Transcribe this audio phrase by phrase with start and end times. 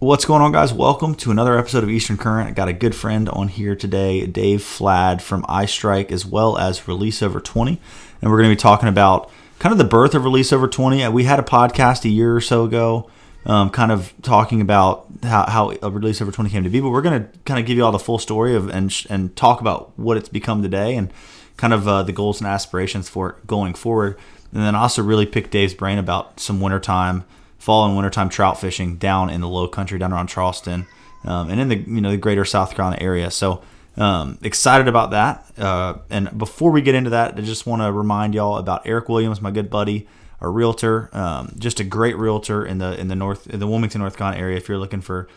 [0.00, 0.72] What's going on, guys?
[0.72, 2.48] Welcome to another episode of Eastern Current.
[2.48, 6.88] I got a good friend on here today, Dave Flad from iStrike, as well as
[6.88, 7.78] Release Over 20.
[8.22, 11.06] And we're going to be talking about kind of the birth of Release Over 20.
[11.08, 13.10] We had a podcast a year or so ago,
[13.44, 17.02] um, kind of talking about how, how Release Over 20 came to be, but we're
[17.02, 19.92] going to kind of give you all the full story of and, and talk about
[19.98, 21.12] what it's become today and
[21.58, 24.18] kind of uh, the goals and aspirations for it going forward.
[24.54, 27.26] And then also really pick Dave's brain about some wintertime
[27.60, 30.86] fall and wintertime trout fishing down in the low country down around Charleston
[31.24, 33.30] um, and in the you know the greater South Carolina area.
[33.30, 33.62] So
[33.96, 35.44] um, excited about that.
[35.58, 39.08] Uh, and before we get into that, I just want to remind y'all about Eric
[39.08, 40.08] Williams, my good buddy,
[40.40, 44.00] a realtor, um, just a great realtor in the in the north in the Wilmington,
[44.00, 44.56] North Carolina area.
[44.56, 45.28] If you're looking for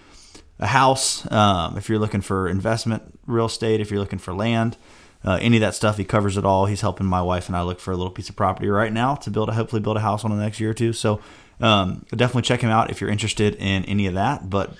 [0.59, 4.77] a house, um, if you're looking for investment real estate, if you're looking for land.
[5.25, 6.65] Uh, any of that stuff, he covers it all.
[6.65, 9.15] He's helping my wife and I look for a little piece of property right now
[9.15, 10.91] to build, a, hopefully, build a house on the next year or two.
[10.91, 11.21] So
[11.59, 14.49] um, definitely check him out if you're interested in any of that.
[14.49, 14.73] But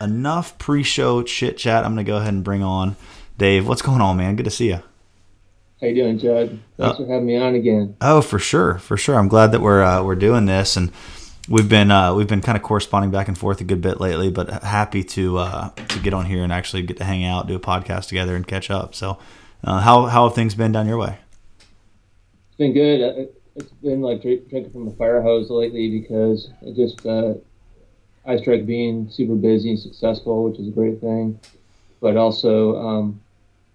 [0.00, 1.84] enough pre-show chit chat.
[1.84, 2.96] I'm gonna go ahead and bring on
[3.38, 3.66] Dave.
[3.66, 4.36] What's going on, man?
[4.36, 4.82] Good to see you.
[5.80, 6.58] How you doing, Judd?
[6.78, 7.96] Thanks uh, for having me on again.
[8.00, 9.16] Oh, for sure, for sure.
[9.16, 10.90] I'm glad that we're uh, we're doing this, and
[11.48, 14.30] we've been uh, we've been kind of corresponding back and forth a good bit lately.
[14.30, 17.54] But happy to uh, to get on here and actually get to hang out, do
[17.54, 18.94] a podcast together, and catch up.
[18.94, 19.18] So,
[19.64, 21.18] uh, how how have things been down your way?
[21.58, 23.28] It's been good.
[23.56, 27.34] It's been like drinking from a fire hose lately because it just uh,
[28.38, 31.40] strike being super busy and successful, which is a great thing,
[32.00, 33.20] but also um,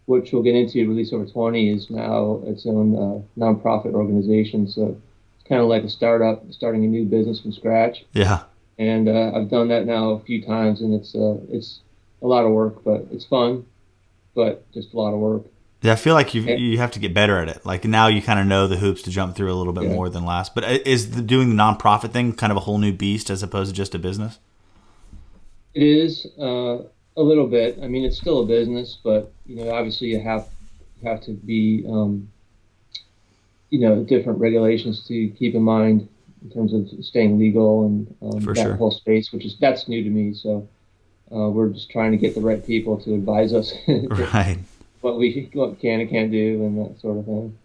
[0.06, 0.88] which we'll get into.
[0.88, 4.98] Release Over 20 is now its own uh, nonprofit organization, so
[5.40, 8.06] it's kind of like a startup, starting a new business from scratch.
[8.14, 8.44] Yeah.
[8.78, 11.80] And uh, I've done that now a few times, and it's uh, it's
[12.22, 13.66] a lot of work, but it's fun,
[14.36, 15.44] but just a lot of work.
[15.82, 17.66] Yeah, I feel like you you have to get better at it.
[17.66, 19.96] Like now you kind of know the hoops to jump through a little bit yeah.
[19.96, 20.54] more than last.
[20.54, 23.42] But uh, is the, doing the nonprofit thing kind of a whole new beast as
[23.42, 24.38] opposed to just a business?
[25.74, 26.84] It is uh,
[27.18, 27.80] a little bit.
[27.82, 30.48] I mean, it's still a business, but you know, obviously you have
[31.02, 32.30] you have to be um,
[33.72, 36.08] you know different regulations to keep in mind
[36.44, 38.76] in terms of staying legal and um, that sure.
[38.76, 40.36] whole space, which is that's new to me.
[40.36, 40.68] So
[41.32, 43.74] uh, we're just trying to get the right people to advise us.
[43.88, 44.60] right
[45.02, 47.58] what we what can and can't do and that sort of thing.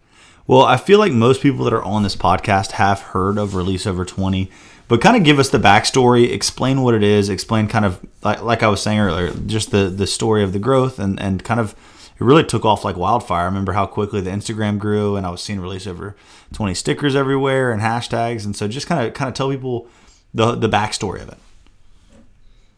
[0.45, 3.85] Well, I feel like most people that are on this podcast have heard of Release
[3.85, 4.49] Over 20,
[4.87, 8.41] but kind of give us the backstory, explain what it is, explain kind of like,
[8.41, 11.59] like I was saying earlier, just the, the story of the growth and, and kind
[11.59, 11.75] of
[12.19, 13.41] it really took off like wildfire.
[13.41, 16.15] I remember how quickly the Instagram grew and I was seeing Release Over
[16.53, 18.43] 20 stickers everywhere and hashtags.
[18.43, 19.87] And so just kind of kind of tell people
[20.33, 21.37] the, the backstory of it.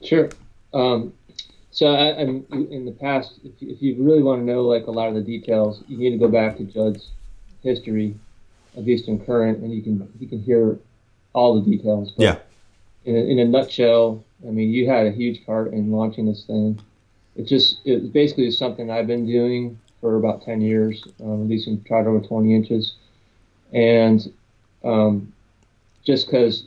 [0.03, 0.29] Sure.
[0.73, 1.13] Um,
[1.79, 4.87] so I, am in the past, if you, if you really want to know like
[4.87, 7.07] a lot of the details, you need to go back to Judd's
[7.63, 8.15] history
[8.75, 10.77] of Eastern Current, and you can you can hear
[11.31, 12.11] all the details.
[12.11, 12.35] But yeah.
[13.05, 16.43] In a, in a nutshell, I mean, you had a huge part in launching this
[16.43, 16.81] thing.
[17.37, 21.81] It just it basically is something I've been doing for about ten years, um, releasing
[21.85, 22.95] trout over 20 inches,
[23.71, 24.29] and
[24.83, 25.31] um,
[26.03, 26.65] just because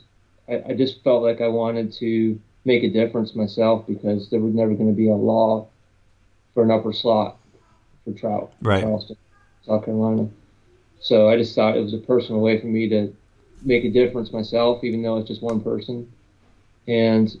[0.49, 4.53] I, I just felt like I wanted to make a difference myself because there was
[4.53, 5.67] never going to be a law
[6.53, 7.37] for an upper slot
[8.03, 8.81] for trout right.
[8.81, 9.17] Charleston,
[9.65, 10.29] South Carolina.
[10.99, 13.13] So I just thought it was a personal way for me to
[13.63, 16.11] make a difference myself, even though it's just one person.
[16.87, 17.35] And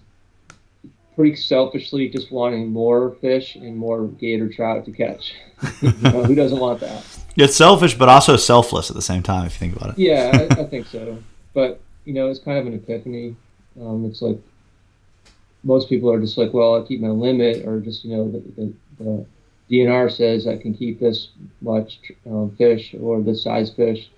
[1.15, 5.33] pretty selfishly just wanting more fish and more gator trout to catch.
[5.81, 7.05] you know, who doesn't want that?
[7.35, 9.99] It's selfish, but also selfless at the same time, if you think about it.
[9.99, 11.17] Yeah, I, I think so.
[11.53, 13.35] But, you know, it's kind of an epiphany.
[13.79, 14.39] Um, it's like
[15.63, 18.39] most people are just like, well, I keep my limit, or just you know, the,
[18.39, 19.25] the, the
[19.71, 21.29] DNR says I can keep this
[21.61, 24.09] much um, fish or this size fish,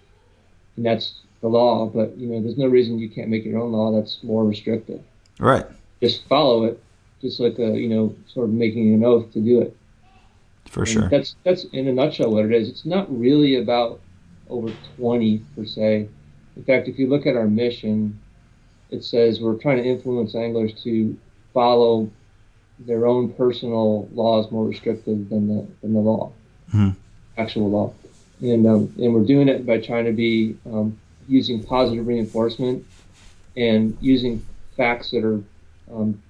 [0.75, 1.85] and that's the law.
[1.85, 5.01] But you know, there's no reason you can't make your own law that's more restrictive.
[5.39, 5.65] Right.
[6.01, 6.81] Just follow it,
[7.21, 9.75] just like a you know, sort of making an oath to do it.
[10.67, 11.09] For and sure.
[11.09, 12.69] That's that's in a nutshell what it is.
[12.69, 14.01] It's not really about
[14.49, 16.09] over 20 per se.
[16.55, 18.19] In fact, if you look at our mission,
[18.89, 21.17] it says we're trying to influence anglers to
[21.55, 22.11] follow
[22.79, 26.31] their own personal laws more restrictive than the than the law,
[26.71, 26.89] mm-hmm.
[27.37, 27.93] actual law,
[28.41, 32.85] and um, and we're doing it by trying to be um, using positive reinforcement
[33.55, 35.41] and using facts that are
[35.91, 36.21] um,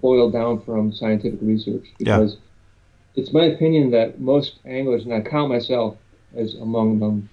[0.00, 3.22] boiled down from scientific research because yeah.
[3.22, 5.96] it's my opinion that most anglers, and I count myself
[6.34, 7.28] as among them,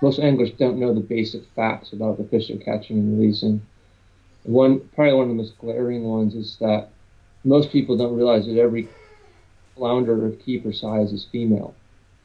[0.00, 3.60] most anglers don't know the basic facts about the fish they're catching and releasing
[4.46, 6.90] one probably one of the most glaring ones is that
[7.44, 8.88] most people don't realize that every
[9.76, 11.74] flounder of keeper size is female,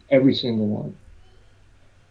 [0.10, 0.96] every single one.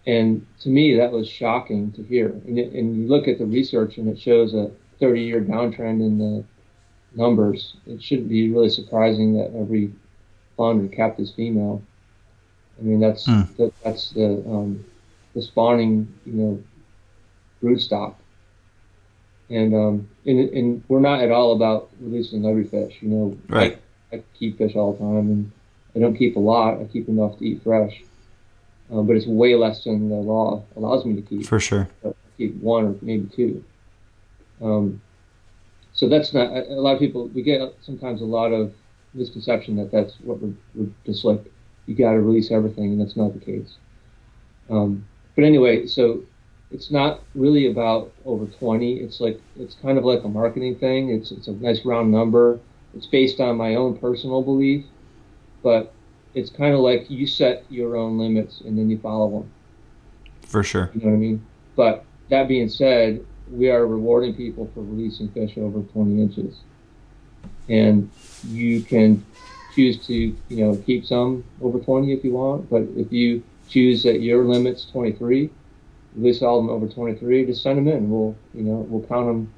[0.07, 2.29] And to me, that was shocking to hear.
[2.47, 4.71] And, it, and you look at the research, and it shows a
[5.01, 6.45] 30-year downtrend in the
[7.15, 9.93] numbers, it shouldn't be really surprising that every
[10.57, 11.83] flounder capped is female.
[12.79, 13.27] I mean, that's
[13.59, 14.85] that, that's the um,
[15.35, 16.63] the spawning, you know,
[17.61, 18.19] brood stock.
[19.51, 22.99] And um, and and we're not at all about releasing every fish.
[23.01, 23.79] You know, Right.
[24.13, 25.53] I, I keep fish all the time, and
[25.95, 26.81] I don't keep a lot.
[26.81, 28.01] I keep enough to eat fresh,
[28.93, 31.89] uh, but it's way less than the law allows me to keep For sure.
[32.39, 33.65] keep one or maybe two.
[34.63, 35.01] Um,
[35.93, 37.27] so that's not a, a lot of people.
[37.29, 38.73] We get sometimes a lot of
[39.15, 41.45] misconception that that's what we're, we're just like.
[41.87, 43.75] You got to release everything, and that's not the case.
[44.69, 45.05] Um,
[45.35, 46.21] but anyway, so
[46.71, 48.99] it's not really about over 20.
[48.99, 51.11] It's like it's kind of like a marketing thing.
[51.11, 52.61] It's it's a nice round number.
[52.95, 54.85] It's based on my own personal belief,
[55.63, 55.93] but
[56.35, 59.53] it's kind of like you set your own limits and then you follow them.
[60.47, 60.91] For sure.
[60.95, 61.47] You know what I mean?
[61.77, 66.61] But that being said, we are rewarding people for releasing fish over 20 inches,
[67.69, 68.11] and
[68.49, 69.25] you can
[69.75, 72.71] choose to you know keep some over 20 if you want.
[72.71, 75.51] But if you choose that your limit's 23,
[76.15, 77.47] release them over 23.
[77.47, 78.11] Just send them in.
[78.11, 79.53] We'll you know we'll count them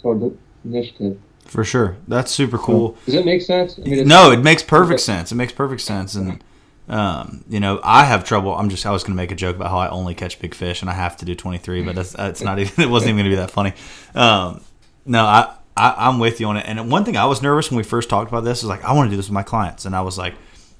[0.00, 1.20] toward the initiative.
[1.44, 1.96] For sure.
[2.08, 2.96] That's super cool.
[3.04, 3.78] Does that make sense?
[3.78, 5.30] I mean, No, it makes perfect sense.
[5.30, 6.16] It makes perfect sense.
[6.16, 6.42] And
[6.88, 8.54] um, you know, I have trouble.
[8.54, 8.86] I'm just.
[8.86, 10.90] I was going to make a joke about how I only catch big fish and
[10.90, 12.84] I have to do 23, but that's that's not even.
[12.84, 13.74] It wasn't even going to be that funny.
[14.14, 14.62] Um,
[15.04, 16.64] no, I, I I'm with you on it.
[16.66, 18.92] And one thing I was nervous when we first talked about this is like I
[18.92, 20.34] want to do this with my clients, and I was like,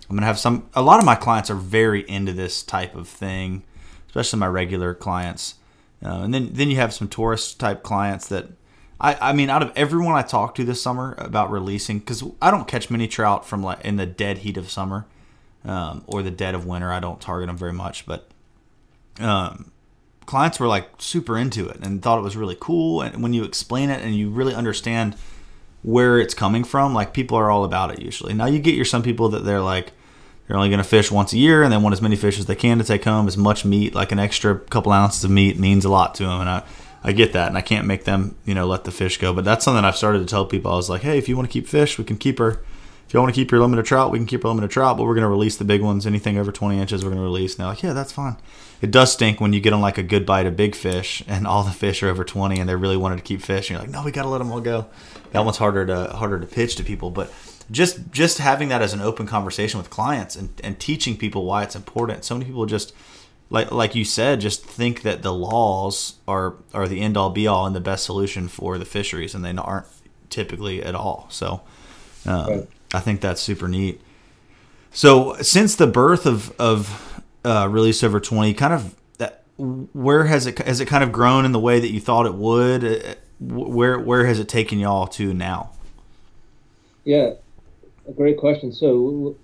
[0.08, 0.68] I'm going to have some.
[0.74, 3.64] A lot of my clients are very into this type of thing,
[4.08, 5.56] especially my regular clients.
[6.04, 8.46] Uh, and then then you have some tourist type clients that.
[8.98, 12.50] I, I mean, out of everyone I talked to this summer about releasing, because I
[12.50, 15.04] don't catch many trout from like in the dead heat of summer,
[15.66, 16.90] um, or the dead of winter.
[16.90, 18.30] I don't target them very much, but
[19.20, 19.70] um,
[20.24, 23.02] clients were like super into it and thought it was really cool.
[23.02, 25.14] And when you explain it and you really understand
[25.82, 28.34] where it's coming from, like people are all about it usually.
[28.34, 29.92] Now you get your some people that they're like
[30.46, 32.46] they're only going to fish once a year and they want as many fish as
[32.46, 33.26] they can to take home.
[33.26, 36.40] As much meat, like an extra couple ounces of meat, means a lot to them,
[36.40, 36.62] and I.
[37.04, 39.32] I get that, and I can't make them, you know, let the fish go.
[39.32, 40.72] But that's something I've started to tell people.
[40.72, 42.58] I was like, hey, if you want to keep fish, we can keep her.
[43.06, 45.04] If you want to keep your limited trout, we can keep our limited trout, but
[45.04, 46.04] we're going to release the big ones.
[46.04, 47.54] Anything over 20 inches, we're going to release.
[47.54, 48.36] And they're like, yeah, that's fine.
[48.82, 51.46] It does stink when you get on like a good bite of big fish and
[51.46, 53.70] all the fish are over 20 and they really wanted to keep fish.
[53.70, 54.86] And you're like, no, we got to let them all go.
[55.30, 57.12] That one's harder to harder to pitch to people.
[57.12, 57.32] But
[57.70, 61.62] just just having that as an open conversation with clients and, and teaching people why
[61.62, 62.24] it's important.
[62.24, 62.94] So many people just
[63.50, 67.46] like like you said, just think that the laws are are the end all be
[67.46, 69.86] all and the best solution for the fisheries, and they aren't
[70.30, 71.26] typically at all.
[71.30, 71.62] So,
[72.26, 72.68] um, Right.
[72.94, 74.00] I think that's super neat.
[74.92, 80.46] So, since the birth of of uh, release over twenty, kind of that, where has
[80.46, 82.84] it has it kind of grown in the way that you thought it would?
[82.84, 85.70] Uh, Where where has it taken y'all to now?
[87.04, 87.34] Yeah,
[88.08, 88.72] a great question.
[88.72, 89.36] So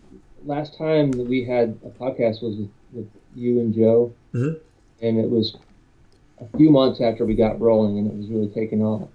[0.45, 4.59] last time that we had a podcast was with, with you and Joe, Mhm.
[5.01, 5.57] and it was
[6.41, 9.09] a few months after we got rolling, and it was really taking off.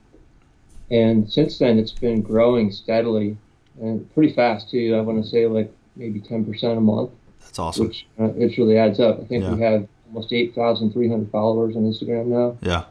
[0.89, 3.37] And since then, it's been growing steadily
[3.81, 4.95] and pretty fast too.
[4.95, 7.11] I want to say like maybe ten percent a month,
[7.41, 7.87] That's awesome.
[7.87, 9.19] which uh, it really adds up.
[9.21, 12.85] I think we have almost eight thousand three hundred followers on Instagram now Yeah,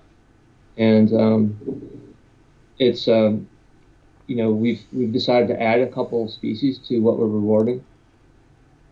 [0.76, 1.58] and um,
[2.78, 3.48] it's um,
[4.26, 7.84] you know we've we've decided to add a couple species to what we're rewarding.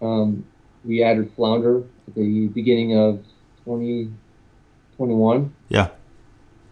[0.00, 0.44] Um,
[0.84, 3.24] we added flounder at the beginning of
[3.64, 5.88] 2021 yeah,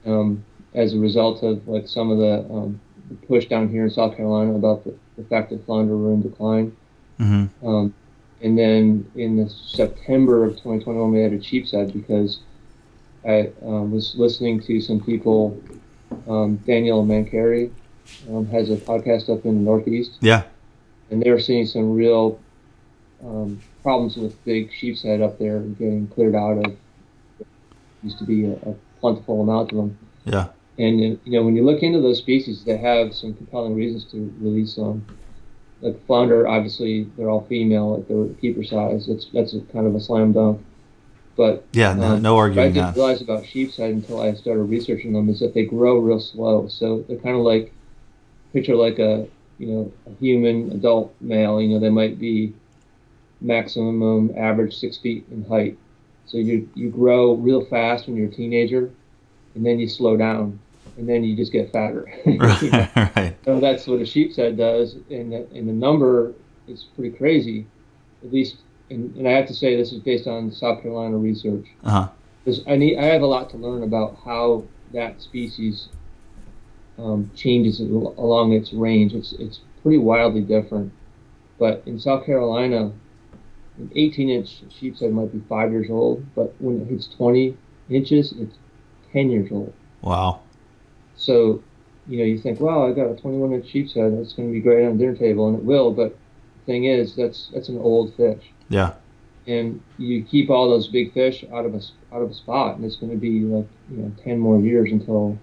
[0.05, 3.91] um, as a result of like some of the, um, the push down here in
[3.91, 6.77] South Carolina about the, the fact that flounder were in decline.
[7.19, 7.67] Mm-hmm.
[7.67, 7.95] Um,
[8.43, 12.41] and then in the September of 2021, we added sheepshead because
[13.25, 15.61] I um, was listening to some people.
[16.29, 17.73] Um, Daniel Mancari
[18.31, 20.45] um, has a podcast up in the Northeast, yeah,
[21.11, 22.41] and they were seeing some real
[23.25, 26.77] um, problems with big sheepshead up there getting cleared out of.
[28.03, 29.99] Used to be a, a plentiful amount of them.
[30.25, 33.77] yeah, And uh, you know, when you look into those species, they have some compelling
[33.77, 35.07] reasons to release them.
[35.81, 39.09] Like flounder, obviously, they're all female at their keeper size.
[39.09, 40.65] It's that's a, kind of a slam dunk.
[41.37, 41.95] But yeah.
[41.95, 42.97] No, um, no what I didn't that.
[42.97, 46.69] realize about sheepshead until I started researching them is that they grow real slow.
[46.69, 47.73] So they're kind of like
[48.53, 49.27] picture like a
[49.59, 51.61] you know a human adult male.
[51.61, 52.53] You know, they might be
[53.41, 55.79] maximum average six feet in height.
[56.27, 58.91] So you you grow real fast when you're a teenager,
[59.55, 60.59] and then you slow down,
[60.97, 62.13] and then you just get fatter.
[62.27, 63.37] right, right.
[63.45, 66.33] So that's what a sheepshead does, and the, and the number
[66.69, 67.67] is pretty crazy.
[68.25, 68.57] At least,
[68.89, 71.67] and, and I have to say this is based on South Carolina research.
[71.85, 72.09] Uh huh.
[72.45, 75.89] Because I need, I have a lot to learn about how that species
[76.99, 79.15] um, changes along its range.
[79.15, 80.93] It's it's pretty wildly different.
[81.59, 82.93] But in South Carolina,
[83.79, 87.57] an 18 inch sheepshead might be five years old, but when it hits 20
[87.89, 88.57] inches, it's
[89.13, 89.73] 10 years old.
[90.03, 90.41] Wow.
[91.17, 91.63] So,
[92.09, 94.19] you know, you think, wow, I got a 21 inch sheepshead.
[94.19, 95.93] That's going to be great on a dinner table, and it will.
[95.93, 96.17] But
[96.59, 98.43] the thing is, that's that's an old fish.
[98.69, 98.95] Yeah.
[99.47, 101.81] And you keep all those big fish out of a
[102.13, 104.91] out of a spot, and it's going to be like you know 10 more years
[104.91, 105.39] until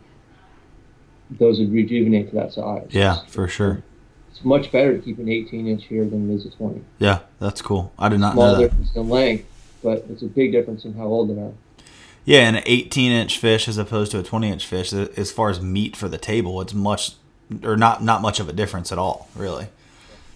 [1.29, 2.87] those would rejuvenate to that size.
[2.91, 3.83] Yeah, for sure.
[4.31, 6.81] It's much better to keep an 18 inch here than it is a 20.
[6.97, 7.91] Yeah, that's cool.
[7.99, 8.69] I did not Small know that.
[8.69, 9.45] difference in length,
[9.83, 11.53] but it's a big difference in how old they are.
[12.25, 15.49] Yeah, and an 18 inch fish as opposed to a 20 inch fish, as far
[15.49, 17.15] as meat for the table, it's much
[17.63, 19.67] or not not much of a difference at all, really.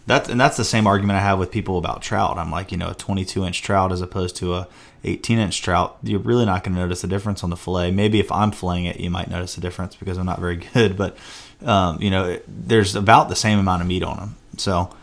[0.05, 2.38] That's and that's the same argument I have with people about trout.
[2.38, 4.67] I'm like, you know, a 22 inch trout as opposed to a
[5.05, 7.91] 18 inch trout, you're really not going to notice a difference on the fillet.
[7.91, 10.98] Maybe if I'm filleting it, you might notice a difference because I'm not very good.
[10.98, 11.17] But
[11.63, 14.36] um, you know, there's about the same amount of meat on them.
[14.57, 14.93] So,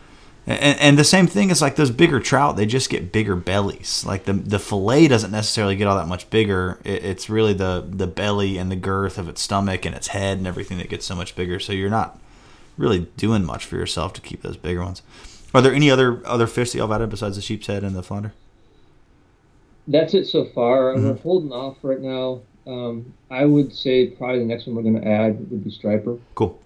[0.47, 4.03] and, and the same thing is like those bigger trout, they just get bigger bellies.
[4.05, 6.79] Like the the fillet doesn't necessarily get all that much bigger.
[6.83, 10.37] It, it's really the the belly and the girth of its stomach and its head
[10.37, 11.59] and everything that gets so much bigger.
[11.59, 12.19] So you're not
[12.81, 15.01] really doing much for yourself to keep those bigger ones.
[15.53, 18.03] Are there any other other fish that y'all have had besides the sheepshead and the
[18.03, 18.33] flounder?
[19.87, 20.93] That's it so far.
[20.93, 21.07] Mm-hmm.
[21.07, 22.41] We're holding off right now.
[22.67, 26.17] Um, I would say probably the next one we're going to add would be striper.
[26.35, 26.59] Cool.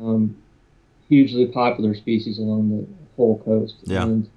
[0.00, 0.36] Um,
[1.08, 2.86] hugely popular species along the
[3.16, 3.76] whole coast.
[3.84, 4.04] Yeah.
[4.04, 4.30] And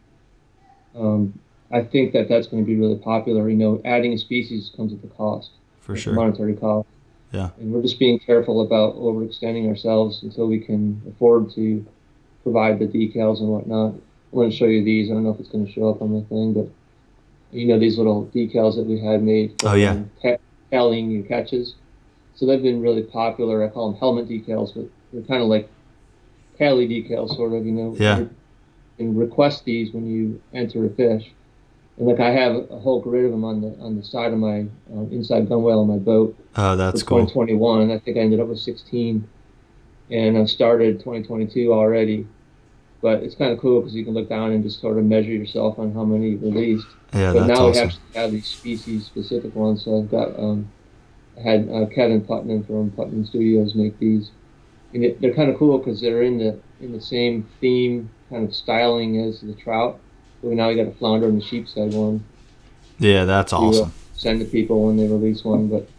[0.95, 1.39] um,
[1.71, 3.49] I think that that's going to be really popular.
[3.49, 5.51] You know, adding a species comes at the cost.
[5.81, 6.13] For sure.
[6.13, 6.87] Monetary cost.
[7.31, 7.49] Yeah.
[7.59, 11.85] And we're just being careful about overextending ourselves until we can afford to
[12.43, 13.93] provide the decals and whatnot.
[13.93, 15.09] I want to show you these.
[15.09, 16.69] I don't know if it's going to show up on the thing, but
[17.51, 19.61] you know these little decals that we had made.
[19.63, 19.91] Oh yeah.
[19.91, 20.11] Um,
[20.71, 21.75] tallying your catches.
[22.35, 23.65] So they've been really popular.
[23.65, 25.69] I call them helmet decals, but they're kind of like
[26.57, 27.65] tally decals, sort of.
[27.65, 27.95] You know.
[27.97, 28.25] Yeah.
[28.99, 31.31] And request these when you enter a fish.
[31.97, 34.39] And like I have a whole grid of them on the on the side of
[34.39, 36.37] my uh, inside gunwale on my boat.
[36.55, 37.19] Oh, that's cool.
[37.19, 37.91] 2021.
[37.91, 39.27] I think I ended up with 16,
[40.11, 42.27] and I've started 2022 already.
[43.01, 45.31] But it's kind of cool because you can look down and just sort of measure
[45.31, 46.87] yourself on how many you released.
[47.13, 47.73] Yeah, but that's now awesome.
[47.73, 49.85] we actually have these species specific ones.
[49.85, 50.71] So I've got um,
[51.37, 54.31] I had uh, Kevin Putnam from Putnam Studios make these,
[54.93, 58.47] and it, they're kind of cool because they're in the in the same theme kind
[58.47, 59.99] of styling as the trout.
[60.47, 62.23] So now we got a flounder and a sheepshead one.
[62.99, 63.91] Yeah, that's awesome.
[64.13, 65.89] send to people when they release one, but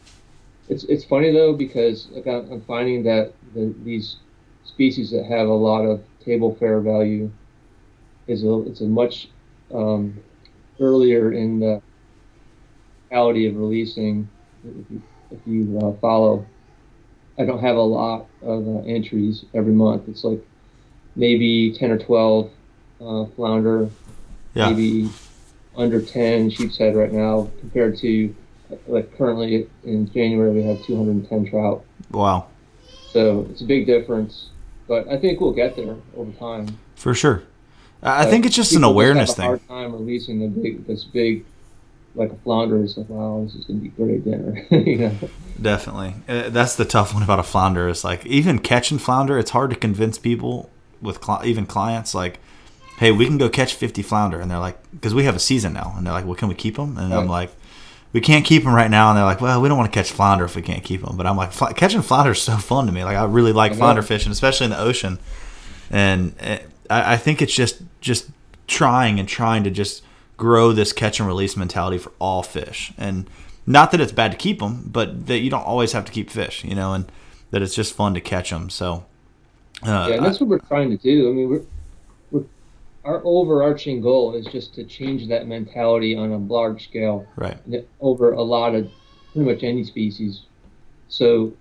[0.70, 4.16] it's it's funny though because like I'm, finding that the, these
[4.64, 7.30] species that have a lot of table fare value
[8.26, 9.28] is a it's a much
[9.74, 10.18] um,
[10.80, 11.82] earlier in the
[13.10, 14.26] quality of releasing.
[14.64, 16.46] If you, if you uh, follow,
[17.38, 20.08] I don't have a lot of uh, entries every month.
[20.08, 20.42] It's like
[21.16, 22.50] maybe ten or twelve
[22.98, 23.90] uh, flounder,
[24.58, 24.70] Yeah.
[24.70, 25.08] maybe
[25.76, 28.34] under ten sheepshead right now, compared to
[28.86, 31.84] like currently in January we have 210 trout.
[32.10, 32.48] Wow.
[33.12, 34.50] So it's a big difference,
[34.86, 36.78] but I think we'll get there over time.
[36.96, 37.44] For sure.
[38.02, 39.46] I But think it's just an awareness have a thing.
[39.46, 41.44] Hard time releasing a big, this big,
[42.14, 42.82] like a flounder.
[42.84, 44.66] It's like, wow, this is gonna be great dinner.
[44.70, 45.12] you know,
[45.60, 46.14] Definitely.
[46.28, 47.88] Uh, That's the tough one about a flounder.
[47.88, 50.68] Is like even catching flounder, it's hard to convince people
[51.00, 52.38] with cli- even clients like,
[52.98, 55.72] "Hey, we can go catch 50 flounder," and they're like, "Because we have a season
[55.72, 57.50] now," and they're like, "Well, can we keep them?" And I'm like,
[58.12, 60.10] "We can't keep them right now," and they're like, "Well, we don't want to catch
[60.10, 62.92] flounder if we can't keep them." But I'm like, catching flounder is so fun to
[62.92, 63.04] me.
[63.04, 65.18] Like I really like I flounder fishing, especially in the ocean,
[65.90, 66.58] and uh,
[66.90, 68.30] I, I think it's just just
[68.66, 70.02] trying and trying to just
[70.36, 73.28] grow this catch and release mentality for all fish and
[73.66, 76.30] not that it's bad to keep them but that you don't always have to keep
[76.30, 77.10] fish you know and
[77.50, 79.04] that it's just fun to catch them so
[79.82, 81.28] uh, yeah, and that's what we're trying to do.
[81.28, 81.62] I mean, we're
[83.08, 87.26] our overarching goal is just to change that mentality on a large scale.
[87.36, 87.56] Right
[88.00, 88.90] over a lot of
[89.32, 90.42] pretty much any species.
[91.08, 91.54] So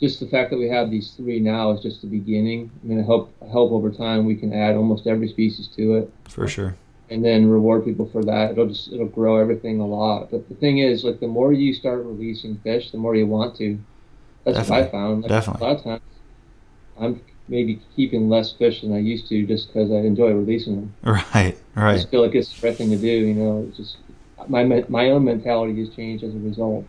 [0.00, 2.70] just the fact that we have these three now is just the beginning.
[2.82, 5.96] I mean, I hope I hope over time we can add almost every species to
[5.96, 6.76] it, for sure
[7.10, 8.52] and then reward people for that.
[8.52, 10.30] It'll just it'll grow everything a lot.
[10.30, 13.56] But the thing is, like the more you start releasing fish, the more you want
[13.56, 13.78] to.
[14.44, 15.22] That's what I found.
[15.22, 15.66] Like, Definitely.
[15.66, 16.02] A lot of times,
[17.00, 20.94] I'm maybe keeping less fish than I used to just because I enjoy releasing them.
[21.02, 23.06] right I right just feel like it's the right thing to do.
[23.06, 23.96] You know, it's just
[24.48, 26.84] my my own mentality has changed as a result.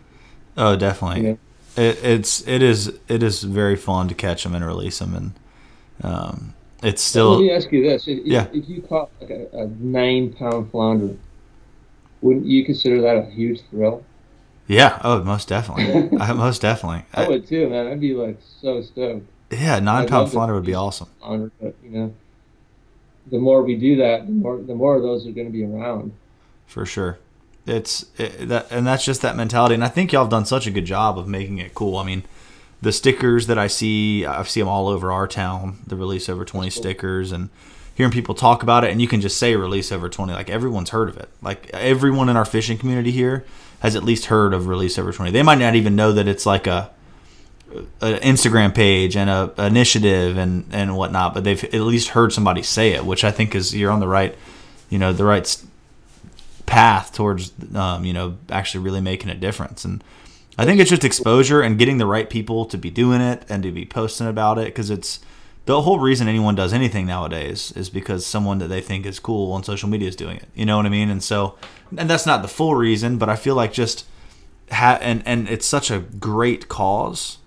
[0.58, 1.38] oh definitely You know?
[1.84, 5.32] it, it's it is it is very fun to catch them and release them and
[6.04, 7.32] um, it's still.
[7.36, 8.48] Let me ask you this: if, Yeah.
[8.54, 11.16] if you caught like a, a nine-pound flounder,
[12.22, 14.04] wouldn't you consider that a huge thrill?
[14.68, 15.00] Yeah.
[15.04, 16.18] Oh, most definitely.
[16.20, 17.06] I, most definitely.
[17.14, 17.88] I would too, man.
[17.88, 19.28] I'd be like so stoked.
[19.52, 21.08] Yeah, nine pound flounder would be awesome.
[21.22, 22.14] But you know,
[23.28, 25.64] the more we do that, the more the more of those are going to be
[25.64, 26.12] around.
[26.66, 27.20] for sure.
[27.68, 29.74] It's it, that, and that's just that mentality.
[29.76, 31.98] And I think y'all have done such a good job of making it cool.
[31.98, 32.24] I mean,
[32.82, 35.80] the stickers that I see, I see them all over our town.
[35.88, 36.82] The release over twenty cool.
[36.82, 37.50] stickers, and
[37.96, 40.34] hearing people talk about it, and you can just say release over twenty.
[40.34, 41.30] Like everyone's heard of it.
[41.42, 43.46] Like everyone in our fishing community here
[43.80, 45.32] has at least heard of release over twenty.
[45.32, 46.92] They might not even know that it's like a
[48.02, 52.64] an Instagram page and a initiative and and whatnot, but they've at least heard somebody
[52.64, 54.36] say it, which I think is you're on the right,
[54.90, 55.64] you know, the right
[56.66, 59.86] path towards um, you know actually really making a difference.
[59.86, 60.04] And
[60.58, 63.62] I think it's just exposure and getting the right people to be doing it and
[63.64, 65.20] to be posting about it because it's
[65.66, 69.52] the whole reason anyone does anything nowadays is because someone that they think is cool
[69.54, 70.48] on social media is doing it.
[70.54, 71.10] You know what I mean?
[71.10, 71.56] And so,
[71.98, 74.06] and that's not the full reason, but I feel like just
[74.72, 77.38] ha- and and it's such a great cause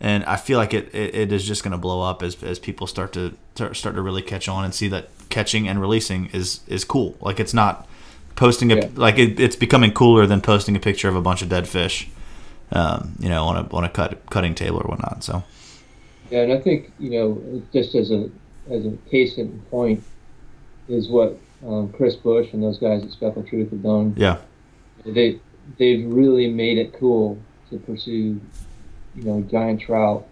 [0.00, 2.58] and I feel like it, it, it is just going to blow up as, as
[2.60, 6.60] people start to start to really catch on and see that catching and releasing is
[6.68, 7.16] is cool.
[7.20, 7.86] Like it's not
[8.36, 8.88] posting a Yeah.
[8.94, 12.08] like it, it's becoming cooler than posting a picture of a bunch of dead fish,
[12.72, 15.24] um, you know, on a on a cut cutting table or whatnot.
[15.24, 15.42] So
[16.30, 18.30] Yeah, and I think you know, just as a
[18.70, 20.02] as a case in point,
[20.88, 24.14] is what um, Chris Bush and those guys at Speckled Truth have done.
[24.16, 24.38] yeah,
[25.04, 25.40] They
[25.78, 27.38] they've really made it cool
[27.70, 28.40] to pursue,
[29.14, 30.26] you know, giant trout,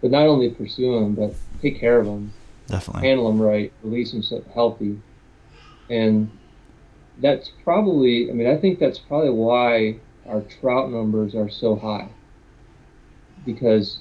[0.00, 2.32] but not only pursue them, but take care of them,
[2.66, 3.06] definitely.
[3.08, 4.22] handle them right, release them
[4.54, 5.00] healthy,
[5.90, 6.30] and
[7.20, 8.30] that's probably.
[8.30, 12.08] I mean, I think that's probably why our trout numbers are so high.
[13.46, 13.98] Because,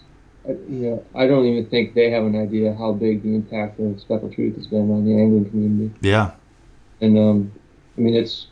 [0.53, 4.33] know, I don't even think they have an idea how big the impact of Speckled
[4.33, 5.93] Truth has been on the angling community.
[6.01, 6.31] Yeah,
[7.01, 7.51] And um,
[7.97, 8.47] I mean, it's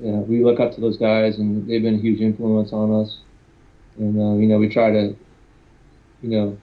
[0.00, 3.18] yeah, we look up to those guys, and they've been a huge influence on us.
[3.98, 5.16] And uh, you know, we try to,
[6.22, 6.58] you know,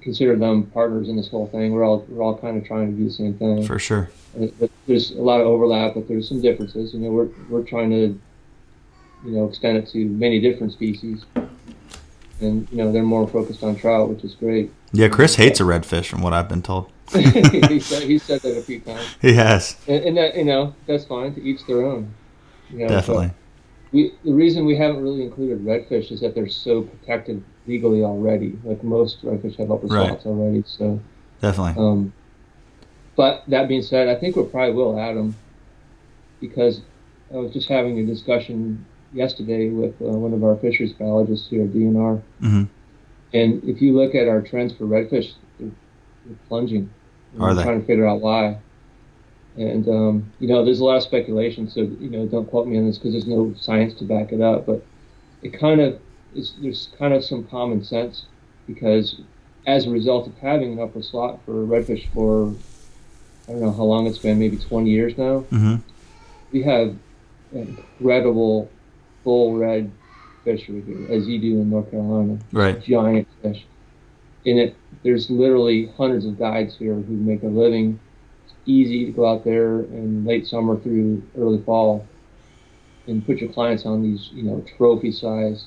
[0.00, 1.72] consider them partners in this whole thing.
[1.72, 3.66] We're all we're all kind of trying to do the same thing.
[3.66, 4.10] for sure.
[4.58, 6.94] But there's a lot of overlap, but there's some differences.
[6.94, 8.20] You know, we're we're trying to,
[9.24, 11.24] you know, extend it to many different species.
[12.44, 14.70] And you know, they're more focused on trout, which is great.
[14.92, 16.90] Yeah, Chris hates a redfish, from what I've been told.
[17.12, 19.08] he said he said that a few times.
[19.20, 22.12] He has and, and that you know that's fine to each their own.
[22.70, 23.30] You know, definitely.
[23.92, 28.58] We the reason we haven't really included redfish is that they're so protected legally already.
[28.64, 30.08] Like most redfish have upper Right.
[30.08, 30.64] slots already.
[30.66, 31.00] So,
[31.40, 31.82] Definitely.
[31.82, 32.12] um,
[33.16, 35.36] but that being said, I think we probably will add them
[36.40, 36.80] because
[37.32, 41.62] I was just having a discussion yesterday with uh, one of our fisheries biologists here
[41.62, 42.64] at DNR, hmm
[43.32, 45.70] and if you look at our trends for redfish, they're,
[46.24, 46.88] they're plunging.
[47.36, 47.62] Are we're they?
[47.64, 48.58] Trying to figure out why.
[49.56, 52.78] And um, you know, there's a lot of speculation, so you know, don't quote me
[52.78, 54.66] on this because there's no science to back it up.
[54.66, 54.84] But
[55.42, 56.00] it kind of
[56.34, 56.54] is.
[56.60, 58.26] There's kind of some common sense
[58.68, 59.20] because
[59.66, 62.54] as a result of having an upper slot for redfish for
[63.48, 65.76] I don't know how long it's been, maybe 20 years now, hmm
[66.52, 66.94] we have
[67.52, 68.70] incredible
[69.24, 69.90] full red
[70.44, 72.80] fishery here, as you do in North Carolina Right.
[72.82, 73.64] giant fish.
[74.44, 77.98] In it, there's literally hundreds of guides here who make a living.
[78.44, 82.06] It's easy to go out there in late summer through early fall
[83.06, 85.66] and put your clients on these, you know, trophy size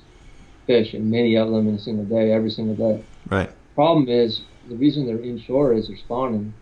[0.67, 3.01] fish, and many of them in a single day, every single day.
[3.29, 3.49] Right.
[3.73, 6.53] Problem is, the reason they're inshore is they're spawning.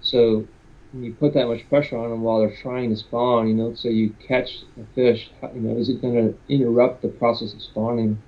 [0.00, 0.46] So
[0.92, 3.74] when you put that much pressure on them while they're trying to spawn, you know,
[3.74, 7.62] so you catch a fish, you know, is it going to interrupt the process of
[7.62, 8.18] spawning?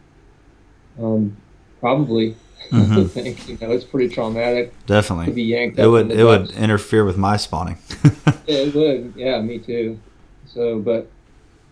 [1.01, 1.37] Um,
[1.81, 2.37] probably.
[2.73, 3.11] I Mhm.
[3.11, 5.35] think you know it's pretty traumatic to Definitely.
[5.35, 5.79] be yanked.
[5.79, 7.77] It would it would interfere with my spawning.
[8.47, 9.99] It would, yeah, me too.
[10.47, 11.11] So, but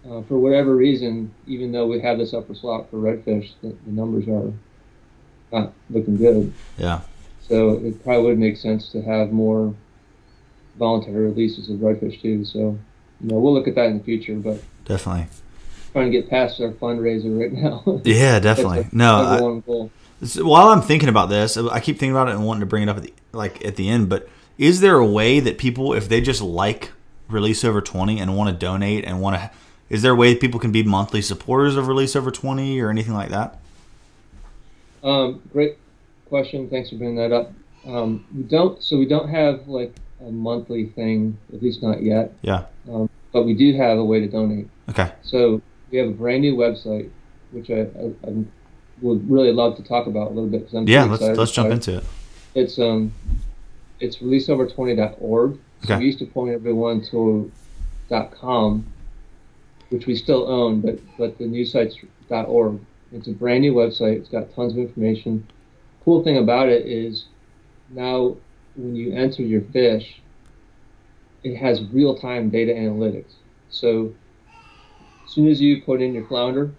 [0.08, 3.92] uh, for whatever reason, even though we have this upper slot for redfish, the, the
[3.92, 4.52] numbers are
[5.52, 6.50] not looking good.
[6.78, 7.00] yeah.
[7.46, 9.74] So it probably would make sense to have more
[10.76, 12.44] voluntary releases of redfish too.
[12.44, 12.58] So,
[13.20, 15.26] you know, we'll look at that in the future, but Definitely.
[15.92, 18.00] trying to get past our fundraiser right now.
[18.04, 18.86] Yeah, definitely.
[18.92, 19.60] No,
[20.20, 20.26] I.
[20.26, 22.84] So while I'm thinking about this, I keep thinking about it and wanting to bring
[22.84, 24.08] it up at the like at the end.
[24.08, 26.92] But is there a way that people, if they just like
[27.28, 29.50] Release Over Twenty and want to donate and want to,
[29.88, 32.88] is there a way that people can be monthly supporters of Release Over Twenty or
[32.88, 33.58] anything like that?
[35.02, 35.76] Um, great
[36.28, 36.70] question.
[36.70, 37.52] Thanks for bringing that up.
[37.84, 39.94] Um, we don't, so we don't have like
[40.26, 42.32] a monthly thing, at least not yet.
[42.42, 42.64] Yeah.
[42.90, 44.68] Um, but we do have a way to donate.
[44.90, 45.10] Okay.
[45.22, 47.10] So we have a brand new website,
[47.50, 48.44] which I, I, I
[49.00, 51.04] would really love to talk about a little bit because I'm Yeah.
[51.04, 52.04] Let's let's jump into it.
[52.54, 53.12] It's um,
[54.00, 55.54] it's releaseover20.org.
[55.54, 55.98] So Okay.
[55.98, 57.50] we used to point everyone to
[58.40, 58.86] .com,
[59.88, 62.80] which we still own, but but the newsites.org.
[63.14, 64.16] It's a brand new website.
[64.18, 65.46] It's got tons of information.
[66.04, 67.26] Cool thing about it is
[67.90, 68.36] now
[68.76, 70.20] when you enter your fish,
[71.44, 73.32] it has real time data analytics.
[73.70, 74.12] So
[75.24, 76.70] as soon as you put in your flounder,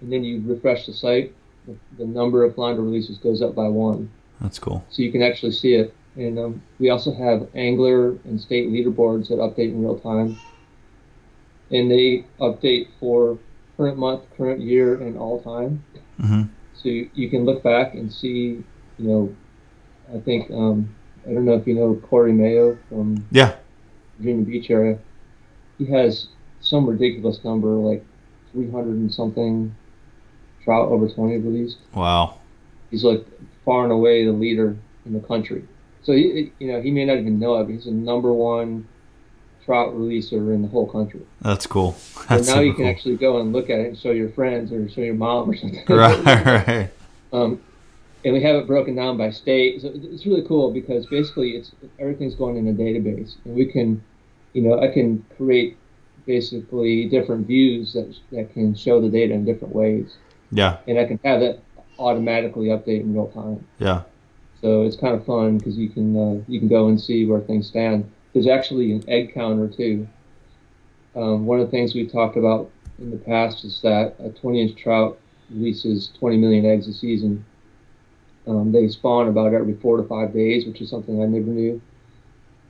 [0.00, 1.32] and then you refresh the site,
[1.66, 4.10] the, the number of flounder releases goes up by one.
[4.40, 4.84] That's cool.
[4.90, 5.94] So you can actually see it.
[6.16, 10.38] And um, we also have angler and state leaderboards that update in real time.
[11.70, 13.38] And they update for
[13.76, 15.82] current month, current year, and all time.
[16.20, 16.42] hmm
[16.74, 18.62] So you, you can look back and see,
[18.98, 19.36] you know,
[20.12, 20.94] I think, um,
[21.26, 23.54] I don't know if you know Corey Mayo from Yeah.
[24.18, 24.98] Virginia Beach area.
[25.78, 26.28] He has
[26.60, 28.04] some ridiculous number, like
[28.52, 29.74] 300 and something
[30.62, 31.78] trout over 20 released.
[31.94, 32.38] Wow.
[32.90, 33.24] He's like
[33.64, 35.64] far and away the leader in the country.
[36.02, 38.86] So he, you know, he may not even know it, but he's the number one
[39.64, 41.22] trout releaser in the whole country.
[41.40, 41.92] That's cool.
[41.92, 42.90] So That's now you can cool.
[42.90, 45.56] actually go and look at it and show your friends or show your mom or
[45.56, 45.82] something.
[45.88, 46.90] right, right.
[47.32, 47.60] Um,
[48.24, 49.82] and we have it broken down by state.
[49.82, 54.02] So it's really cool because basically it's everything's going in a database, and we can,
[54.52, 55.76] you know, I can create
[56.26, 60.16] basically different views that that can show the data in different ways,
[60.50, 61.62] Yeah, and I can have it
[61.98, 63.64] automatically update in real time.
[63.78, 64.02] yeah.
[64.60, 67.40] So it's kind of fun because you can uh, you can go and see where
[67.40, 68.10] things stand.
[68.32, 70.08] There's actually an egg counter too.
[71.14, 74.80] Um, one of the things we've talked about in the past is that a 20-inch
[74.80, 75.18] trout
[75.50, 77.44] releases 20 million eggs a season.
[78.46, 81.80] Um, they spawn about every four to five days, which is something I never knew.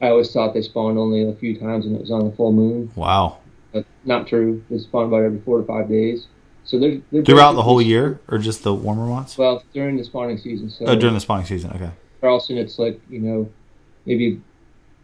[0.00, 2.52] I always thought they spawned only a few times and it was on the full
[2.52, 3.38] moon, Wow.
[3.72, 4.62] but not true.
[4.70, 6.26] They spawn about every four to five days.
[6.64, 9.36] So they're, they're Throughout the whole year, or just the warmer months?
[9.36, 10.70] Well, during the spawning season.
[10.70, 11.70] So Oh, during the spawning season.
[11.74, 11.90] Okay.
[12.20, 13.50] Charleston, it's like you know,
[14.06, 14.40] maybe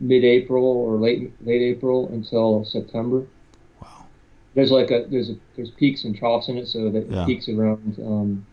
[0.01, 3.27] mid-April or late late April until September.
[3.83, 4.07] Wow.
[4.55, 7.25] There's like a there's a there's peaks in troughs in it, so that Yeah.
[7.25, 8.47] it peaks around um,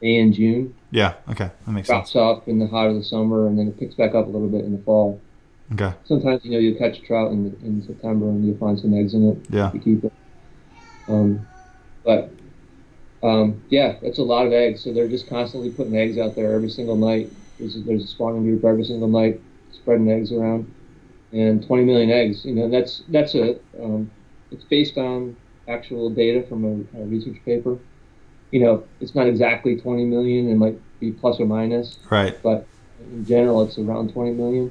[0.00, 1.14] May and June, Yeah.
[1.28, 1.50] Okay.
[1.66, 2.12] That makes sense.
[2.12, 4.30] drops off in the hot of the summer, and then it picks back up a
[4.30, 5.20] little bit in the fall.
[5.72, 5.92] Okay.
[6.04, 9.14] Sometimes you know you'll catch a trout in in September and you'll find some eggs
[9.14, 9.38] in it.
[9.50, 9.72] Yeah.
[9.72, 10.12] You keep it.
[11.08, 11.46] Um,
[12.04, 12.30] but
[13.22, 14.82] um, yeah, that's a lot of eggs.
[14.82, 17.30] So they're just constantly putting eggs out there every single night.
[17.58, 19.40] There's a, there's a spawning group every single night
[19.72, 20.72] spreading eggs around,
[21.32, 22.44] and 20 million eggs.
[22.44, 24.10] You know that's that's a um,
[24.50, 27.78] it's based on actual data from a, a research paper.
[28.50, 30.50] You know, it's not exactly 20 million.
[30.50, 32.36] It might be plus or minus Right.
[32.42, 32.66] but
[33.12, 34.70] in general it's around 20 million.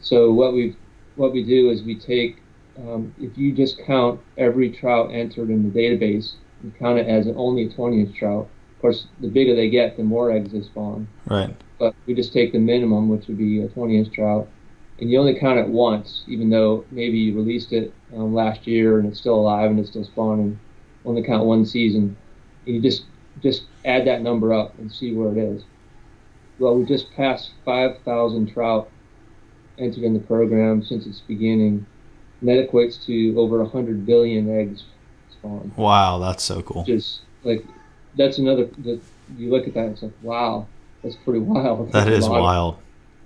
[0.00, 0.76] So what we
[1.16, 2.36] what we do is we take
[2.78, 7.26] um, if you just count every trout entered in the database, you count it as
[7.34, 8.48] only a 20 inch trout.
[8.76, 11.08] Of course, the bigger they get, the more eggs they spawn.
[11.26, 11.54] Right.
[11.80, 14.46] But we just take the minimum, which would be a 20 inch trout,
[15.00, 19.00] and you only count it once, even though maybe you released it um, last year
[19.00, 20.58] and it's still alive and it's still spawning.
[21.04, 22.16] Only count one season,
[22.68, 23.04] you just
[23.42, 25.62] just add that number up and see where it is.
[26.58, 28.90] Well, we just passed 5,000 trout
[29.78, 31.86] entered in the program since its beginning,
[32.40, 34.82] and that equates to over 100 billion eggs
[35.30, 35.72] spawned.
[35.76, 36.18] Wow.
[36.18, 36.82] That's so cool.
[36.84, 37.64] Just like
[38.16, 38.64] that's another.
[38.78, 39.00] The,
[39.36, 40.66] you look at that, and it's like wow,
[41.02, 41.92] that's pretty wild.
[41.92, 42.76] That That's is a lot, wild.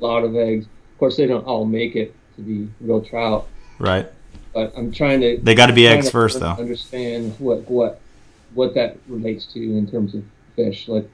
[0.00, 0.66] lot of eggs.
[0.66, 3.46] Of course, they don't all make it to be real trout,
[3.78, 4.06] Right.
[4.52, 6.50] but I'm trying to They got to be eggs first, though.
[6.50, 8.00] Understand what what
[8.54, 10.24] what that relates to in terms of
[10.56, 11.08] fish, like.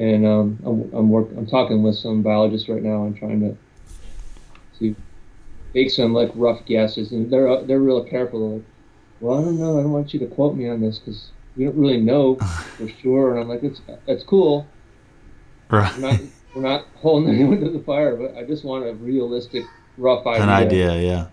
[0.00, 3.56] And um, I'm I'm work I'm talking with some biologists right now and trying to
[4.78, 4.94] to
[5.74, 8.38] make some like rough guesses, and they're they're real careful.
[8.40, 8.66] They're like,
[9.20, 9.78] well, I don't know.
[9.78, 12.36] I don't want you to quote me on this because we don't really know
[12.76, 13.32] for sure.
[13.32, 14.68] And I'm like, it's that's cool.
[15.96, 16.20] We're not
[16.54, 19.64] we're not holding anyone to the fire, but I just want a realistic,
[19.96, 21.00] rough idea, An idea.
[21.00, 21.26] Yeah.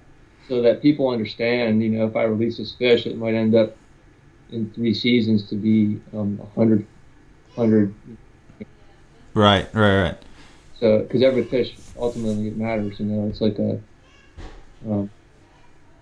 [0.50, 1.84] so that people understand.
[1.84, 3.78] You know, if I release this fish, it might end up
[4.52, 6.86] in three seasons to be um, 100,
[7.56, 7.94] 100.
[9.34, 9.68] Right.
[9.74, 10.02] Right.
[10.04, 10.18] Right.
[10.80, 13.00] So, because every fish ultimately it matters.
[13.00, 13.80] You know, it's like a
[14.88, 15.10] um,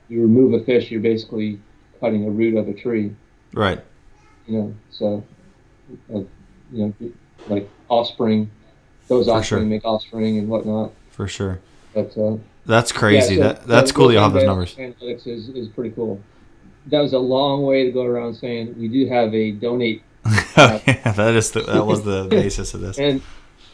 [0.09, 1.59] you remove a fish, you're basically
[1.99, 3.15] cutting a root of a tree.
[3.53, 3.79] Right.
[4.47, 5.23] You know, so
[6.13, 6.27] uh, you
[6.71, 6.93] know,
[7.47, 8.49] like offspring,
[9.07, 9.69] those For offspring sure.
[9.69, 10.91] make offspring and whatnot.
[11.11, 11.59] For sure.
[11.93, 13.35] But uh, That's crazy.
[13.35, 14.11] Yeah, so- that that's so cool.
[14.11, 14.75] You have those numbers.
[14.75, 16.21] Analytics is, is pretty cool.
[16.87, 20.81] That was a long way to go around saying we do have a donate oh,
[20.87, 22.97] yeah, that is the, that was the basis of this.
[22.97, 23.21] and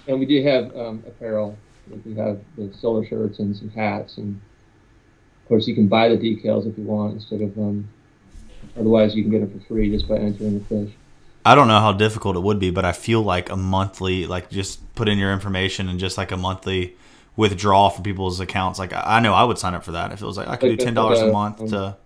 [0.08, 1.58] and we do have um, apparel.
[2.06, 4.42] We have the solar shirts and some hats, and
[5.44, 7.90] of course you can buy the decals if you want instead of um.
[8.78, 10.94] Otherwise, you can get them for free just by entering the fish.
[11.46, 14.50] I don't know how difficult it would be, but I feel like a monthly, like
[14.50, 16.96] just put in your information and just like a monthly
[17.36, 18.80] withdrawal from people's accounts.
[18.80, 20.78] Like I know I would sign up for that if it was like I could
[20.78, 21.98] do ten dollars a a, month um, to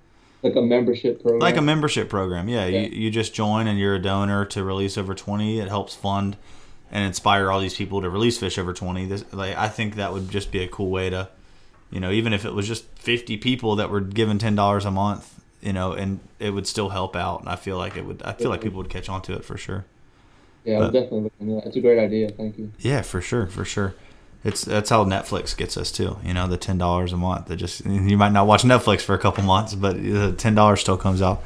[0.43, 1.39] like a membership program.
[1.39, 2.47] like a membership program.
[2.49, 2.81] Yeah, Yeah.
[2.81, 5.59] You, you just join and you're a donor to release over twenty.
[5.59, 6.37] It helps fund
[6.91, 9.05] and inspire all these people to release fish over twenty.
[9.05, 11.29] This like I think that would just be a cool way to,
[11.91, 14.91] you know, even if it was just fifty people that were given ten dollars a
[14.91, 17.39] month, you know, and it would still help out.
[17.39, 18.21] And I feel like it would.
[18.23, 19.85] I feel like people would catch on to it for sure.
[20.65, 21.67] yeah, but- I'm definitely looking at that.
[21.69, 22.29] It's a great idea.
[22.29, 22.71] Thank you.
[22.79, 23.95] Yeah, for sure, for sure.
[24.43, 26.17] It's that's how Netflix gets us too.
[26.23, 27.47] You know, the ten dollars a month.
[27.47, 30.81] That just you might not watch Netflix for a couple months, but the ten dollars
[30.81, 31.41] still comes out.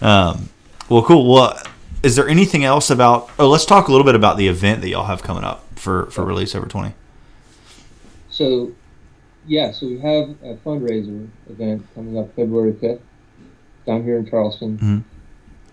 [0.00, 0.48] Um,
[0.88, 1.32] well, cool.
[1.32, 1.58] Well,
[2.04, 3.30] is there anything else about?
[3.38, 6.06] Oh, let's talk a little bit about the event that y'all have coming up for
[6.12, 6.94] for release over twenty.
[8.30, 8.72] So,
[9.46, 13.00] yeah, so we have a fundraiser event coming up February 5th
[13.86, 14.78] down here in Charleston.
[14.78, 15.02] Mhm.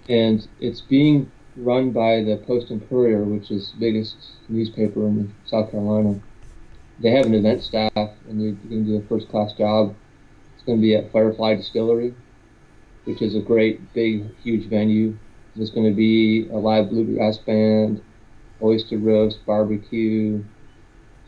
[0.08, 4.16] And it's being run by the Post and Courier, which is the biggest
[4.48, 6.22] newspaper in South Carolina.
[7.00, 9.96] They have an event staff, and they're going to do a first class job.
[10.56, 12.14] It's going to be at Firefly Distillery,
[13.06, 15.18] which is a great, big, huge venue.
[15.56, 18.02] There's going to be a live bluegrass band,
[18.62, 20.44] oyster roast, barbecue,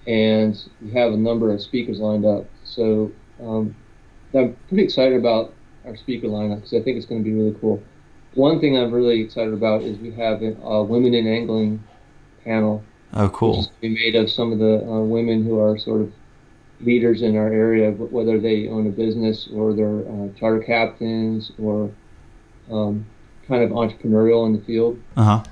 [0.08, 2.46] and we have a number of speakers lined up.
[2.64, 3.76] So um,
[4.34, 5.54] I'm pretty excited about
[5.86, 7.82] our speaker lineup because I think it's going to be really cool.
[8.34, 11.84] One thing I'm really excited about is we have a women in angling
[12.44, 12.84] panel,
[13.16, 13.72] Oh, cool.
[13.80, 16.12] be made of some of the uh, women who are sort of
[16.82, 21.90] leaders in our area, whether they own a business or they're uh, charter captains or
[22.70, 23.06] um,
[23.48, 25.00] kind of entrepreneurial in the field.
[25.16, 25.44] Uh huh.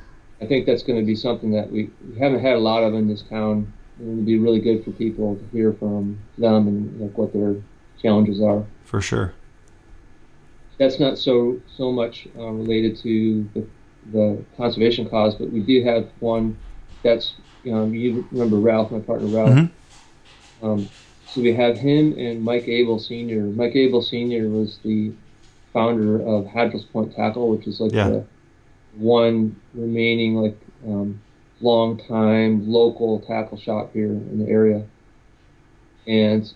[0.42, 2.94] I think that's going to be something that we, we haven't had a lot of
[2.94, 3.72] in this town.
[4.00, 7.56] And it'll be really good for people to hear from them and like what their
[8.02, 8.66] challenges are.
[8.84, 9.34] For sure.
[10.80, 13.68] That's not so so much uh, related to the,
[14.12, 16.58] the conservation cause, but we do have one
[17.04, 17.34] that's
[17.72, 19.50] um, you remember Ralph, my partner Ralph.
[19.52, 19.70] Mhm.
[20.62, 20.90] Um,
[21.28, 23.42] so we have him and Mike Abel Sr.
[23.44, 24.50] Mike Abel Sr.
[24.50, 25.12] was the
[25.74, 28.10] founder of Haddrell's Point Tackle, which is like Yeah.
[28.10, 28.24] the
[28.98, 31.20] one remaining like um,
[31.62, 34.84] long time local tackle shop here in the area.
[36.08, 36.52] And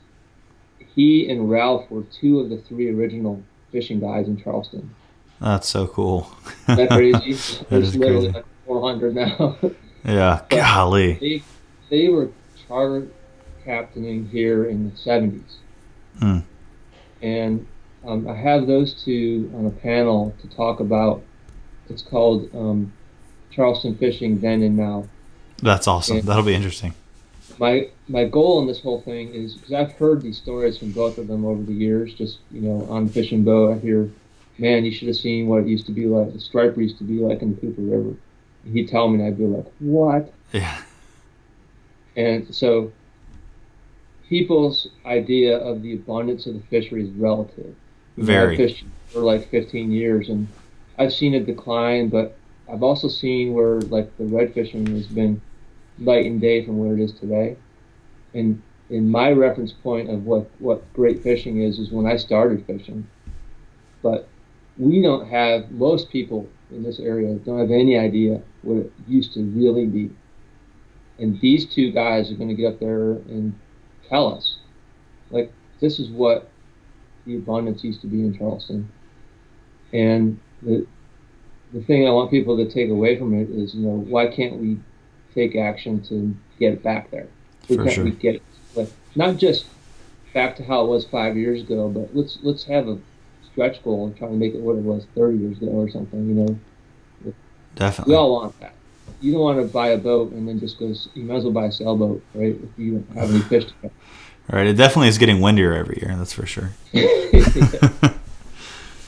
[0.95, 4.89] he and Ralph were two of the three original fishing guides in Charleston.
[5.39, 6.29] That's so cool.
[6.67, 7.33] Isn't that crazy?
[7.59, 8.33] That There's literally crazy.
[8.35, 9.57] like 400 now.
[10.07, 10.41] yeah.
[10.49, 11.13] Golly.
[11.13, 11.43] they
[11.89, 12.31] they were
[12.67, 13.07] charter
[13.63, 15.57] captaining here in the 70s.
[16.19, 16.39] Hmm.
[17.21, 17.67] And
[18.05, 21.21] um, I have those two on a panel to talk about.
[21.89, 22.93] It's called um,
[23.51, 25.07] Charleston Fishing Then and Now.
[25.61, 26.17] That's awesome.
[26.17, 26.23] Yeah.
[26.23, 26.93] That'll be interesting.
[27.59, 31.17] My my goal in this whole thing is because I've heard these stories from both
[31.17, 32.13] of them over the years.
[32.13, 34.11] Just you know, on the fishing boat, I hear,
[34.59, 36.33] "Man, you should have seen what it used to be like.
[36.33, 38.15] The striper used to be like in the Cooper River."
[38.71, 40.81] He'd tell me, and I'd be like, "What?" Yeah.
[42.15, 42.91] And so
[44.27, 47.75] people's idea of the abundance of the fishery is relative.
[48.17, 48.53] Very.
[48.53, 50.47] I've fished for like 15 years and
[50.97, 52.35] I've seen a decline, but
[52.69, 55.41] I've also seen where like the red fishing has been
[55.97, 57.55] night and day from where it is today.
[58.33, 62.65] And in my reference point of what, what great fishing is, is when I started
[62.65, 63.07] fishing.
[64.01, 64.27] But
[64.77, 69.33] we don't have, most people in this area don't have any idea what it used
[69.33, 70.11] to really be.
[71.19, 73.57] And these two guys are going to get up there and
[74.07, 74.57] tell us,
[75.31, 76.49] like, this is what
[77.25, 78.89] the abundance used to be in Charleston.
[79.93, 80.85] And the
[81.73, 84.55] the thing I want people to take away from it is, you know, why can't
[84.57, 84.77] we
[85.35, 87.27] take action to get it back there?
[87.67, 88.03] Why can't sure.
[88.05, 88.43] we get it,
[88.75, 89.65] like, not just
[90.33, 92.99] back to how it was five years ago, but let's let's have a
[93.57, 96.27] stretch goal and try to make it what it was 30 years ago or something.
[96.29, 97.33] You know,
[97.75, 98.11] Definitely.
[98.13, 98.73] we all want that.
[99.19, 100.93] You don't want to buy a boat and then just go.
[101.15, 102.55] You might as well buy a sailboat, right?
[102.55, 103.91] If you don't have any fish to catch.
[104.51, 104.67] Right.
[104.67, 106.15] It definitely is getting windier every year.
[106.15, 106.71] That's for sure.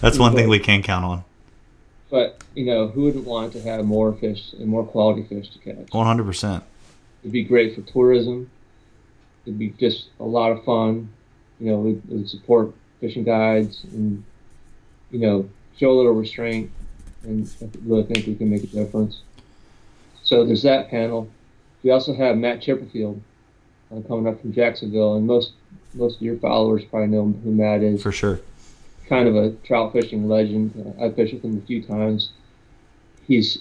[0.02, 1.24] That's one thing we can count on.
[2.10, 5.60] but you know, who wouldn't want to have more fish and more quality fish to
[5.60, 5.94] catch?
[5.94, 6.64] One hundred percent.
[7.22, 8.50] It'd be great for tourism.
[9.46, 11.10] It'd be just a lot of fun.
[11.60, 14.24] You know, it would support fishing guides and
[15.12, 16.72] you know show a little restraint,
[17.24, 19.22] and I really think we can make a difference.
[20.24, 21.30] So there's that panel.
[21.84, 23.22] We also have Matt Chipperfield
[23.92, 25.54] uh, coming up from Jacksonville, and most
[25.94, 28.02] most of your followers probably know who Matt is.
[28.04, 28.40] For sure.
[29.08, 30.74] kind of a trout fishing legend.
[31.00, 32.32] Uh, I've fished with him a few times.
[33.28, 33.60] He's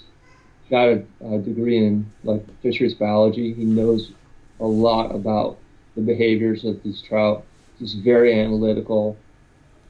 [0.71, 3.55] got a, a degree in like fisheries biology.
[3.55, 4.13] He knows
[4.61, 5.57] a lot about
[5.95, 7.45] the behaviors of these trout.
[7.79, 9.17] He's very analytical.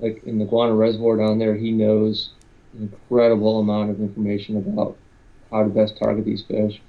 [0.00, 2.30] Like in the Guana Reservoir down there, he knows
[2.74, 4.96] an incredible amount of information about
[5.50, 6.80] how to best target these fish.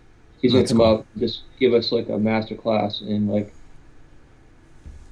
[0.41, 0.97] He's gonna That's come cool.
[0.99, 3.53] up and just give us like a master class in like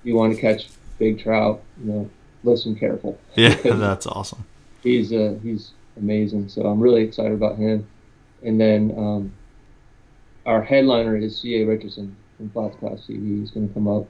[0.03, 0.67] you want to catch
[0.99, 2.09] big trout, you know,
[2.43, 3.19] listen careful.
[3.35, 4.45] Yeah, that's awesome.
[4.83, 6.49] He's uh, he's amazing.
[6.49, 7.87] So I'm really excited about him.
[8.43, 9.33] And then um,
[10.45, 11.65] our headliner is C.A.
[11.65, 13.39] Richardson from Flats Class TV.
[13.39, 14.07] He's going to come up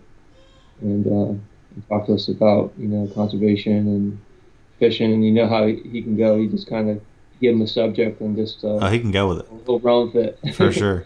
[0.82, 1.40] and, uh,
[1.78, 4.20] and talk to us about you know conservation and
[4.80, 5.14] fishing.
[5.14, 6.38] And you know how he, he can go.
[6.38, 7.02] He just kind of
[7.40, 10.08] give him a subject and just uh, Oh, he can go with it he'll run
[10.12, 10.56] with it.
[10.56, 11.06] for sure.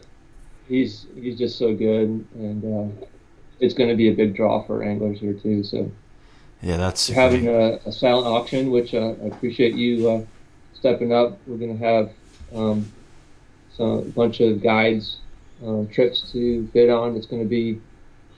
[0.70, 3.06] he's he's just so good, and uh,
[3.60, 5.64] it's going to be a big draw for anglers here too.
[5.64, 5.92] So
[6.62, 10.26] Yeah, that's we're having a, a silent auction, which uh, I appreciate you uh,
[10.74, 11.38] stepping up.
[11.46, 12.12] We're going to have
[12.56, 12.92] um,
[13.76, 15.18] some a bunch of guides,
[15.66, 17.16] uh, trips to bid on.
[17.18, 17.82] It's going to be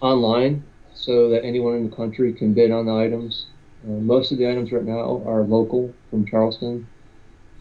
[0.01, 0.63] online,
[0.95, 3.47] so that anyone in the country can bid on the items.
[3.85, 6.87] Uh, most of the items right now are local from Charleston.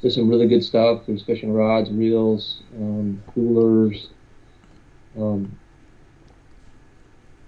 [0.01, 1.03] There's some really good stuff.
[1.07, 4.09] There's fishing rods, reels, um, coolers,
[5.17, 5.57] um,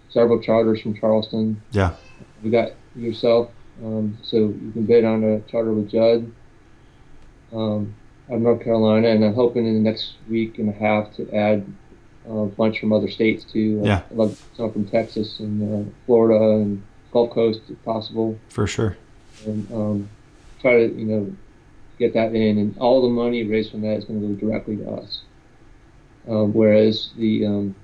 [0.09, 1.61] several charters from Charleston.
[1.73, 1.95] Yeah.
[2.43, 3.51] We got yourself,
[3.83, 6.31] um, so you can bid on a charter with Judd
[7.53, 7.95] um,
[8.31, 11.31] out of North Carolina, and I'm hoping in the next week and a half to
[11.35, 11.67] add
[12.29, 13.81] a bunch from other states too.
[13.85, 14.03] Yeah.
[14.11, 16.83] I'd love some from Texas and uh, Florida and
[17.13, 18.97] Gulf Coast if possible, for sure.
[19.47, 20.09] and um,
[20.61, 21.37] try to you know
[21.99, 24.77] get that in, and all the money raised from that is going to go directly
[24.79, 25.23] to us.
[26.27, 27.75] Um, whereas the, um,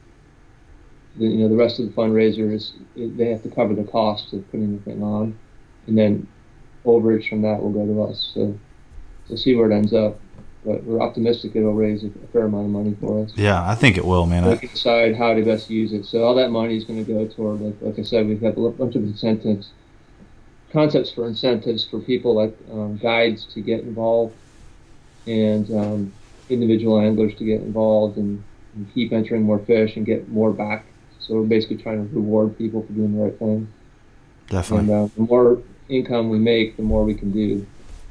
[1.16, 2.72] the you know the rest of the fundraisers is
[3.16, 5.38] they have to cover the cost of putting the thing on,
[5.87, 6.26] and then
[6.85, 8.33] overage from that will go to us.
[8.35, 8.59] So
[9.29, 10.18] we'll see where it ends up,
[10.64, 13.33] but we're optimistic it'll raise a, fair amount of money for us.
[13.35, 14.46] Yeah, I think it will, man.
[14.46, 16.05] We can decide how to best use it.
[16.05, 18.59] So all that money is going to go toward, like, like I said, we've got
[18.59, 19.70] a bunch of incentives,
[20.73, 24.35] concepts for incentives for people like um, guides to get involved,
[25.27, 26.12] and um,
[26.51, 28.42] individual anglers to get involved and,
[28.75, 30.85] and keep entering more fish and get more back.
[31.20, 33.68] So we're basically trying to reward people for doing the right thing.
[34.49, 34.92] definitely.
[34.92, 37.66] And uh, the more income we make, the more we can do.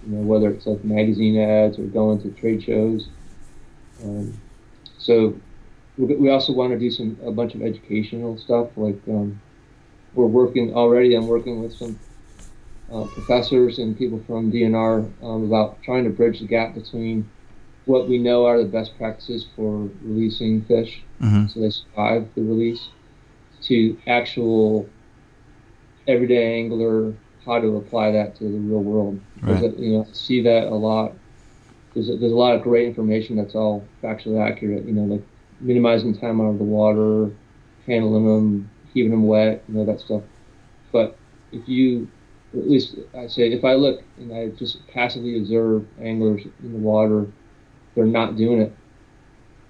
[0.05, 3.09] You know, whether it's like magazine ads or going to trade shows.
[4.03, 4.39] Um,
[4.97, 5.35] so
[5.97, 8.69] we we also want to do some a bunch of educational stuff.
[8.75, 9.41] Like um,
[10.13, 11.15] we're working already.
[11.15, 11.99] I'm working with some
[12.91, 17.29] uh, professors and people from DNR um, about trying to bridge the gap between
[17.85, 22.41] what we know are the best practices for releasing fish, hmm so they survive the
[22.41, 22.89] release,
[23.63, 24.87] to actual
[26.07, 27.13] everyday angler
[27.49, 29.19] how to apply that to the real world.
[29.41, 29.77] Right.
[29.77, 31.13] You know, I see that a lot.
[31.93, 34.85] There's a, there's a lot of great information that's all factually accurate.
[34.85, 35.23] You know, like
[35.59, 37.31] minimizing time out of the water,
[37.87, 40.21] handling them, keeping them wet, you know that stuff.
[40.91, 41.17] But
[41.51, 42.07] if you,
[42.53, 46.79] at least I say, if I look and I just passively observe anglers in the
[46.79, 47.27] water,
[47.95, 48.75] they're not doing it.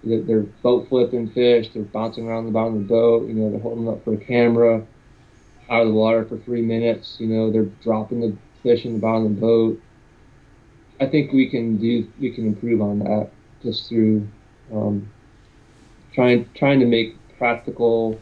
[0.03, 1.69] They're, they're boat flipping fish.
[1.73, 3.27] They're bouncing around the bottom of the boat.
[3.27, 4.85] You know, they're holding up for a camera
[5.69, 7.17] out of the water for three minutes.
[7.19, 9.81] You know, they're dropping the fish in the bottom of the boat.
[10.99, 13.29] I think we can do we can improve on that
[13.63, 14.27] just through
[14.73, 15.09] um,
[16.13, 18.19] trying trying to make practical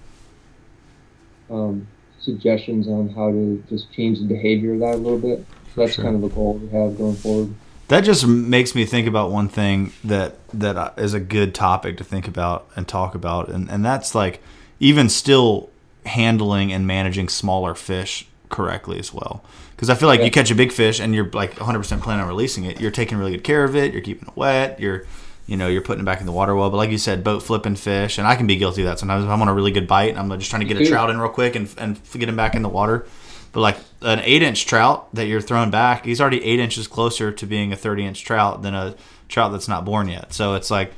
[1.50, 1.88] um,
[2.20, 5.46] suggestions on how to just change the behavior of that a little bit.
[5.74, 6.04] So that's sure.
[6.04, 7.54] kind of a goal we have going forward.
[7.88, 12.04] That just makes me think about one thing that that uh, a good topic to
[12.04, 14.42] think about and talk about, and and that's like
[14.80, 15.70] even still
[16.08, 19.44] handling and managing smaller fish correctly as well.
[19.76, 20.26] Because I feel like Yeah.
[20.26, 22.82] you catch a big fish and you're like 100% planning on releasing it.
[22.82, 23.94] You're taking really good care of it.
[23.94, 24.80] You're keeping it wet.
[24.80, 25.06] You're
[25.46, 26.70] you know you're putting it back in the water well.
[26.70, 29.24] But like you said, boat flipping fish, and I can be guilty of that sometimes.
[29.24, 31.10] If I'm on a really good bite, and I'm just trying to get a trout
[31.10, 33.06] in real quick and and get him back in the water.
[33.54, 37.32] But like an eight inch trout that you're throwing back, he's already eight inches closer
[37.32, 38.96] to being a 30 inch trout than a
[39.30, 40.34] trout that's not born yet.
[40.34, 40.92] So it's like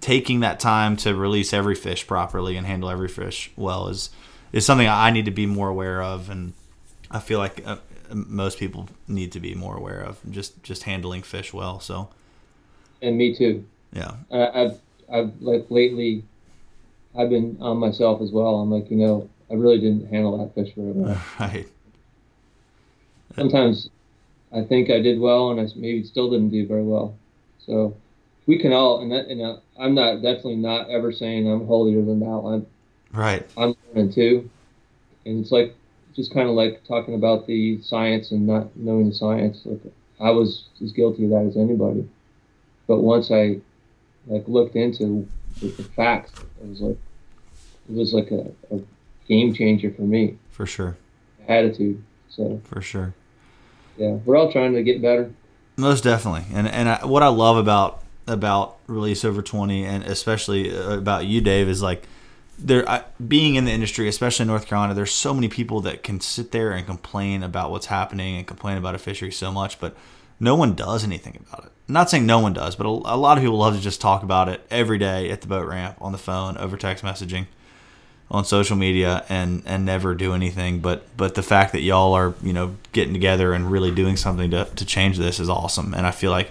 [0.00, 4.08] taking that time to release every fish properly and handle every fish well is
[4.52, 6.52] is something I need to be more aware of, and
[7.10, 7.76] I feel like uh,
[8.12, 11.80] most people need to be more aware of just just handling fish well.
[11.80, 12.08] So
[13.00, 13.64] And me too.
[13.92, 14.80] yeah, I, I've
[15.12, 16.24] I've like lately,
[17.16, 18.56] I've been on myself as well.
[18.56, 21.20] I'm like, you know, I really didn't handle that fish very well.
[21.40, 21.66] right,
[23.36, 23.88] Sometimes
[24.52, 27.14] I think I did well, and I maybe still didn't do very well.
[27.66, 27.96] So
[28.46, 32.02] we can all, and, that, and uh, I'm not definitely not ever saying I'm holier
[32.04, 32.46] than thou.
[32.46, 32.66] I'm
[33.12, 34.50] right, I'm learning too,
[35.24, 35.74] and it's like
[36.14, 39.62] just kind of like talking about the science and not knowing the science.
[39.64, 39.80] Like
[40.20, 42.08] I was as guilty of that as anybody,
[42.86, 43.58] but once I
[44.26, 45.28] like looked into
[45.60, 46.98] the, the facts, it was like
[47.88, 48.80] it was like a, a
[49.26, 50.38] game changer for me.
[50.50, 50.96] for sure,
[51.48, 52.02] Attitude.
[52.28, 53.14] So for sure.
[53.96, 55.30] yeah, we're all trying to get better.
[55.76, 60.74] Most definitely, and and I, what I love about about release over twenty, and especially
[60.74, 62.06] uh, about you, Dave, is like
[62.66, 66.02] there I, being in the industry, especially in North Carolina, there's so many people that
[66.02, 69.80] can sit there and complain about what's happening and complain about a fishery so much,
[69.80, 69.96] but
[70.40, 71.72] no one does anything about it.
[71.88, 74.00] I'm not saying no one does, but a, a lot of people love to just
[74.00, 77.46] talk about it every day at the boat ramp, on the phone, over text messaging,
[78.30, 80.80] on social media, and and never do anything.
[80.80, 84.50] But but the fact that y'all are you know getting together and really doing something
[84.52, 86.50] to to change this is awesome, and I feel like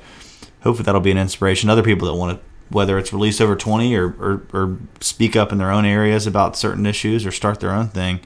[0.61, 1.69] hopefully that'll be an inspiration.
[1.69, 5.51] Other people that want to whether it's release over 20 or, or, or, speak up
[5.51, 8.19] in their own areas about certain issues or start their own thing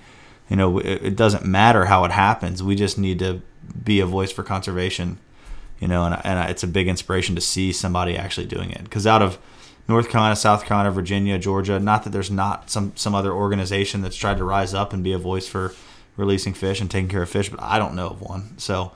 [0.49, 2.61] you know it, it, doesn't matter how it happens.
[2.61, 3.41] We just need to
[3.83, 5.17] be a voice for conservation
[5.79, 8.83] you know and, and it's a big inspiration to see somebody actually doing it.
[8.83, 9.37] Because out of
[9.87, 14.15] north carolina south carolina virginia georgia not that there's not some some other organization that's
[14.15, 15.75] tried to rise up and be a voice for
[16.17, 18.57] releasing fish and taking care of fish but i don't know of one.
[18.57, 18.91] So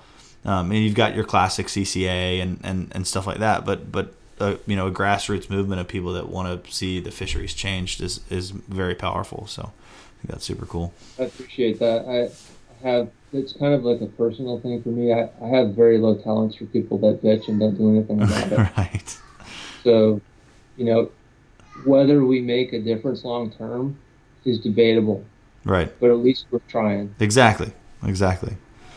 [0.45, 4.14] um, and you've got your classic CCA and, and, and stuff like that, but but
[4.40, 8.02] a, you know a grassroots movement of people that want to see the fisheries changed
[8.02, 9.48] is is very powerful.
[9.48, 10.94] So I think that's super cool.
[11.18, 12.06] I appreciate that.
[12.08, 15.14] I have it's kind of like a personal thing for me.
[15.14, 18.52] I, I have very low tolerance for people that bitch and don't do anything about
[18.52, 18.78] it.
[18.78, 19.18] right.
[19.84, 20.20] So,
[20.78, 21.12] you know,
[21.86, 23.98] whether we make a difference long term
[24.46, 25.24] is debatable.
[25.64, 25.92] Right.
[26.00, 27.14] But at least we're trying.
[27.20, 27.72] Exactly.
[28.04, 28.56] Exactly.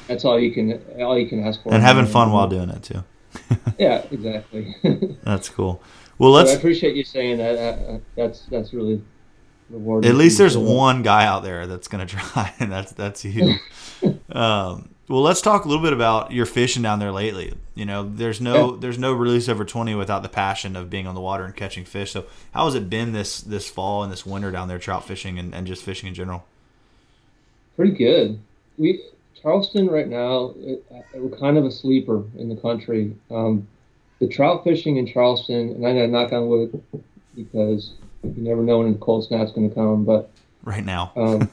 [0.08, 1.72] That's all you can all you can ask for.
[1.72, 3.04] And having fun while doing it too.
[3.78, 4.74] yeah, exactly.
[5.22, 5.82] that's cool.
[6.18, 6.50] Well, let's.
[6.50, 7.56] So I appreciate you saying that.
[7.56, 9.02] Uh, uh, that's that's really
[9.70, 10.10] rewarding.
[10.10, 13.56] At least there's one guy out there that's gonna try, and that's that's you.
[14.30, 17.54] um, well, let's talk a little bit about your fishing down there lately.
[17.74, 18.80] You know, there's no yeah.
[18.80, 21.84] there's no release over 20 without the passion of being on the water and catching
[21.84, 22.12] fish.
[22.12, 25.38] So, how has it been this this fall and this winter down there, trout fishing
[25.38, 26.44] and, and just fishing in general?
[27.76, 28.40] Pretty good.
[28.78, 29.02] We
[29.42, 30.84] Charleston right now, it,
[31.14, 33.16] we're kind of a sleeper in the country.
[33.30, 33.66] Um,
[34.20, 36.82] the trout fishing in Charleston, and I'm gonna knock on wood
[37.34, 40.04] because you never know when the cold snap's going to come.
[40.04, 40.30] But
[40.62, 41.50] right now, um,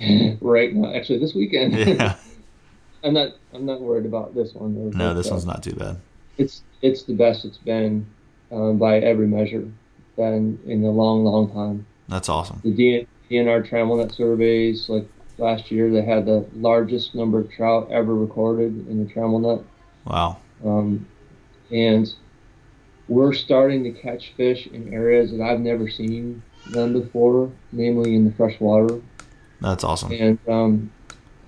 [0.40, 2.16] right now, actually this weekend, yeah.
[3.04, 4.74] I'm not I'm not worried about this one.
[4.74, 6.00] Though, no, this uh, one's not too bad.
[6.38, 8.06] It's it's the best it's been
[8.50, 9.70] um, by every measure
[10.16, 11.86] than in a long, long time.
[12.08, 12.60] That's awesome.
[12.64, 15.08] The DNR trammel net surveys, like
[15.38, 19.64] last year they had the largest number of trout ever recorded in the trammel net.
[20.04, 20.38] Wow.
[20.64, 21.06] Um,
[21.70, 22.12] and
[23.08, 28.24] we're starting to catch fish in areas that I've never seen them before, namely in
[28.24, 29.00] the fresh water.
[29.60, 30.12] That's awesome.
[30.12, 30.92] And um,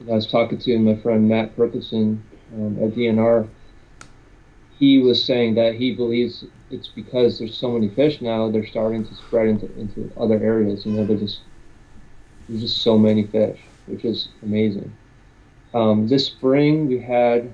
[0.00, 2.22] I was talking to my friend Matt Perkinson
[2.54, 3.48] um, at DNR.
[4.78, 9.06] He was saying that he believes it's because there's so many fish now, they're starting
[9.06, 10.84] to spread into, into other areas.
[10.84, 11.40] You know, they're just
[12.48, 14.92] there's just so many fish which is amazing.
[15.74, 17.52] Um, this spring we had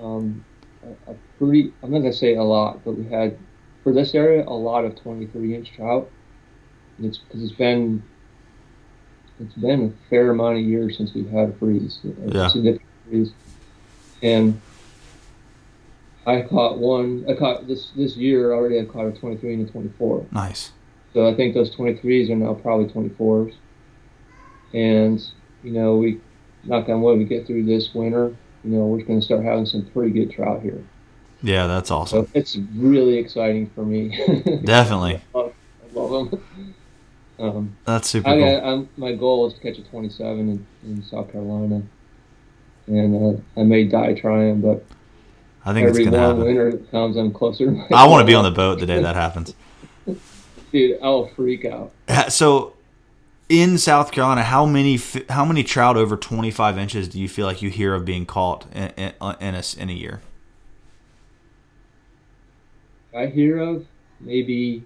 [0.00, 0.44] um,
[0.84, 3.36] a, a, pretty, I'm not going to say a lot, but we had,
[3.82, 6.10] for this area, a lot of 23 inch trout.
[6.98, 8.02] And it's because it's been,
[9.40, 12.48] it's been a fair amount of years since we've had a freeze, a yeah.
[12.48, 13.32] significant freeze.
[14.22, 14.60] And
[16.26, 19.72] I caught one, I caught this, this year already, I caught a 23 and a
[19.72, 20.26] 24.
[20.32, 20.72] Nice.
[21.14, 23.54] So I think those 23s are now probably 24s.
[24.72, 25.20] And
[25.62, 26.20] you know, we
[26.64, 28.34] knock on wood, we get through this winter,
[28.64, 30.82] you know, we're going to start having some pretty good trout here.
[31.42, 32.26] Yeah, that's awesome.
[32.26, 34.08] So it's really exciting for me.
[34.64, 35.22] Definitely.
[35.34, 36.74] I love, I love them.
[37.38, 38.88] Um, that's super I, cool.
[38.98, 41.82] I, my goal is to catch a 27 in, in South Carolina,
[42.86, 44.84] and uh, I may die trying, but
[45.64, 46.44] I think every it's gonna happen.
[46.44, 47.74] winter comes, I'm closer.
[47.94, 49.54] I want to be on the boat the day that happens.
[50.72, 51.92] Dude, I'll freak out.
[52.28, 52.74] So
[53.50, 54.98] in South Carolina, how many
[55.28, 58.64] how many trout over 25 inches do you feel like you hear of being caught
[58.72, 60.20] in, in, in, a, in a year?
[63.14, 63.86] I hear of
[64.20, 64.84] maybe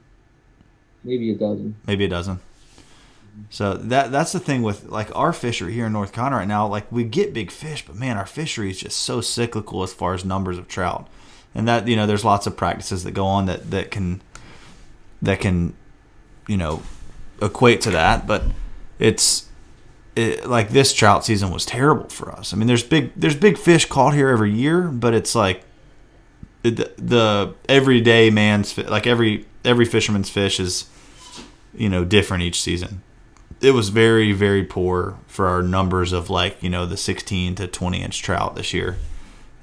[1.05, 1.77] maybe a dozen.
[1.87, 2.41] Maybe a dozen.
[3.51, 6.67] So that that's the thing with like our fishery here in North Carolina right now.
[6.67, 10.15] Like we get big fish, but man, our fishery is just so cyclical as far
[10.15, 11.07] as numbers of trout,
[11.55, 14.23] and that you know there's lots of practices that go on that that can
[15.21, 15.75] that can
[16.49, 16.83] you know
[17.41, 18.45] equate to that, but
[18.99, 19.49] it's
[20.17, 22.53] it, like this trout season was terrible for us.
[22.53, 25.65] I mean, there's big there's big fish caught here every year, but it's like
[26.63, 30.89] the, the everyday man's like every every fisherman's fish is
[31.75, 33.03] you know different each season.
[33.61, 37.67] It was very very poor for our numbers of like you know the 16 to
[37.67, 38.97] 20 inch trout this year.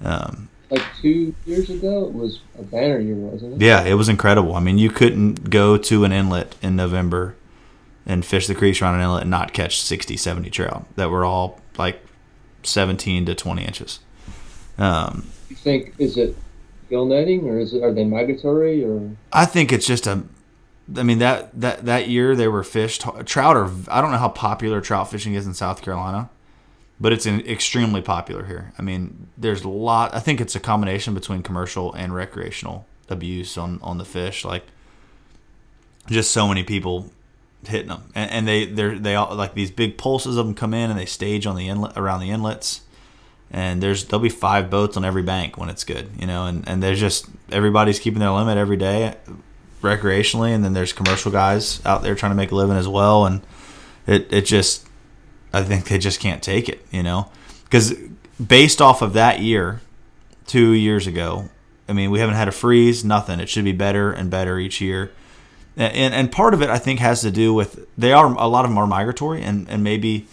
[0.03, 3.65] Um, like two years ago, it was a banner year, wasn't it?
[3.65, 4.55] Yeah, it was incredible.
[4.55, 7.35] I mean, you couldn't go to an inlet in November
[8.05, 11.23] and fish the creeks around an inlet and not catch 60, 70 trout that were
[11.23, 12.01] all like
[12.63, 13.99] 17 to 20 inches.
[14.77, 16.35] Um, you think, is it
[16.89, 19.11] gill netting or is it, are they migratory or?
[19.31, 20.23] I think it's just a,
[20.97, 23.05] I mean that that that year they were fished.
[23.25, 23.69] Trout are.
[23.87, 26.29] I don't know how popular trout fishing is in South Carolina,
[26.99, 28.73] but it's in, extremely popular here.
[28.77, 30.13] I mean, there's a lot.
[30.13, 34.43] I think it's a combination between commercial and recreational abuse on on the fish.
[34.43, 34.63] Like,
[36.07, 37.11] just so many people
[37.67, 40.73] hitting them, and, and they they're they all like these big pulses of them come
[40.73, 42.81] in and they stage on the inlet around the inlets.
[43.53, 46.65] And there's there'll be five boats on every bank when it's good, you know, and,
[46.69, 49.15] and there's just everybody's keeping their limit every day
[49.81, 53.25] recreationally, and then there's commercial guys out there trying to make a living as well,
[53.25, 53.41] and
[54.07, 54.87] it it just
[55.53, 57.29] I think they just can't take it, you know,
[57.65, 57.93] because
[58.45, 59.81] based off of that year,
[60.47, 61.49] two years ago,
[61.89, 63.39] I mean we haven't had a freeze, nothing.
[63.39, 65.11] It should be better and better each year,
[65.77, 68.65] and and part of it I think has to do with they are a lot
[68.65, 70.27] of them are migratory, and and maybe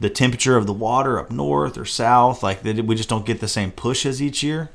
[0.00, 3.40] the temperature of the water up north or south, like they, we just don't get
[3.40, 4.70] the same pushes each year.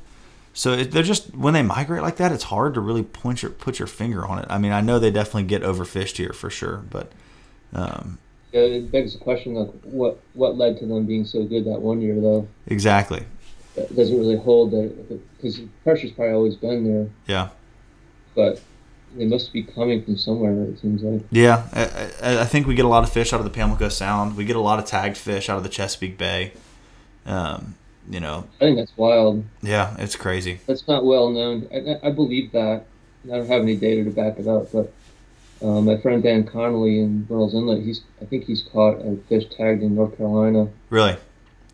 [0.52, 3.78] So they're just when they migrate like that, it's hard to really point your put
[3.78, 4.46] your finger on it.
[4.48, 7.10] I mean, I know they definitely get overfished here for sure, but
[7.72, 8.18] um,
[8.52, 11.80] yeah, it begs the question of what what led to them being so good that
[11.80, 12.46] one year though.
[12.68, 13.24] Exactly.
[13.74, 17.10] That doesn't really hold that because pressure's probably always been there.
[17.26, 17.48] Yeah.
[18.36, 18.60] But
[19.16, 20.52] they must be coming from somewhere.
[20.64, 21.22] It seems like.
[21.30, 24.36] Yeah, I, I, think we get a lot of fish out of the Pamlico Sound.
[24.36, 26.52] We get a lot of tagged fish out of the Chesapeake Bay.
[27.26, 27.76] Um,
[28.08, 28.46] you know.
[28.56, 29.44] I think that's wild.
[29.62, 30.60] Yeah, it's crazy.
[30.66, 31.68] That's not well known.
[31.72, 32.86] I, I believe that.
[33.24, 34.92] I don't have any data to back it up, but
[35.62, 39.44] uh, my friend Dan Connolly in Vernal's Inlet, he's I think he's caught a fish
[39.56, 40.68] tagged in North Carolina.
[40.90, 41.16] Really?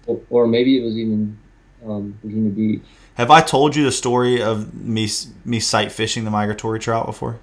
[0.06, 1.38] Or, or maybe it was even
[1.86, 2.82] um, Virginia Beach.
[3.14, 5.08] Have I told you the story of me
[5.44, 7.38] me sight fishing the migratory trout before?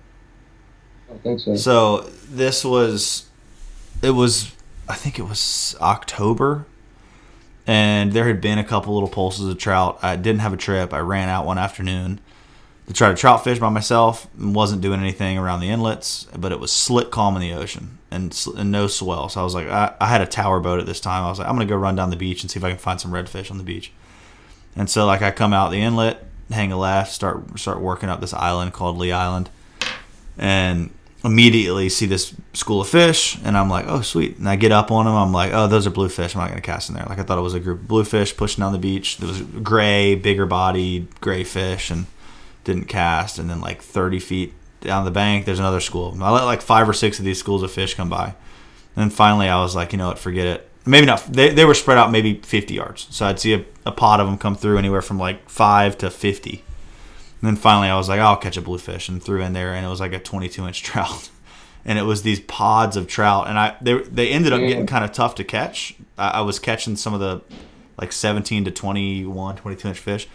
[1.11, 1.55] I think so.
[1.55, 3.29] So this was,
[4.01, 4.51] it was,
[4.89, 6.65] I think it was October
[7.67, 9.99] and there had been a couple little pulses of trout.
[10.01, 10.93] I didn't have a trip.
[10.93, 12.21] I ran out one afternoon
[12.87, 16.53] to try to trout fish by myself and wasn't doing anything around the inlets, but
[16.53, 19.27] it was slick calm in the ocean and, and no swell.
[19.27, 21.25] So I was like, I, I had a tower boat at this time.
[21.25, 22.69] I was like, I'm going to go run down the beach and see if I
[22.69, 23.91] can find some redfish on the beach.
[24.77, 28.21] And so like I come out the inlet, hang a left, start start working up
[28.21, 29.49] this island called Lea Island,
[30.37, 30.91] and
[31.25, 34.37] immediately see this school of fish and I'm like, oh sweet.
[34.37, 35.15] And I get up on them.
[35.15, 36.35] I'm like, oh, those are bluefish.
[36.35, 37.05] I'm not gonna cast in there.
[37.09, 39.17] Like I thought it was a group of bluefish pushing down the beach.
[39.17, 42.05] There was gray, bigger bodied gray fish and
[42.63, 43.39] didn't cast.
[43.39, 46.15] And then like 30 feet down the bank, there's another school.
[46.21, 48.25] I let like five or six of these schools of fish come by.
[48.27, 48.35] And
[48.95, 50.69] then finally I was like, you know what, forget it.
[50.87, 51.23] Maybe not.
[51.31, 53.07] They, they were spread out maybe 50 yards.
[53.11, 56.09] So I'd see a, a pod of them come through anywhere from like five to
[56.09, 56.63] 50
[57.41, 59.85] and then finally, I was like, I'll catch a bluefish, and threw in there, and
[59.85, 61.29] it was like a 22 inch trout.
[61.85, 65.05] And it was these pods of trout, and I they they ended up getting kind
[65.05, 65.95] of tough to catch.
[66.17, 67.41] I, I was catching some of the
[67.97, 70.27] like 17 to 21, 22 inch fish,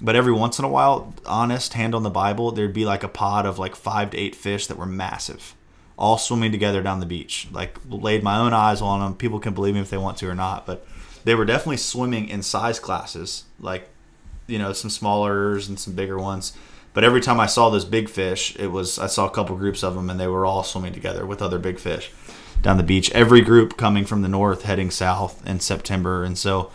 [0.00, 3.08] but every once in a while, honest hand on the Bible, there'd be like a
[3.08, 5.56] pod of like five to eight fish that were massive,
[5.98, 7.48] all swimming together down the beach.
[7.52, 9.14] Like laid my own eyes on them.
[9.14, 10.86] People can believe me if they want to or not, but
[11.24, 13.88] they were definitely swimming in size classes, like
[14.46, 16.56] you know some smallers and some bigger ones.
[16.94, 19.82] But every time I saw those big fish, it was I saw a couple groups
[19.82, 22.10] of them, and they were all swimming together with other big fish
[22.60, 23.10] down the beach.
[23.12, 26.70] Every group coming from the north, heading south in September, and so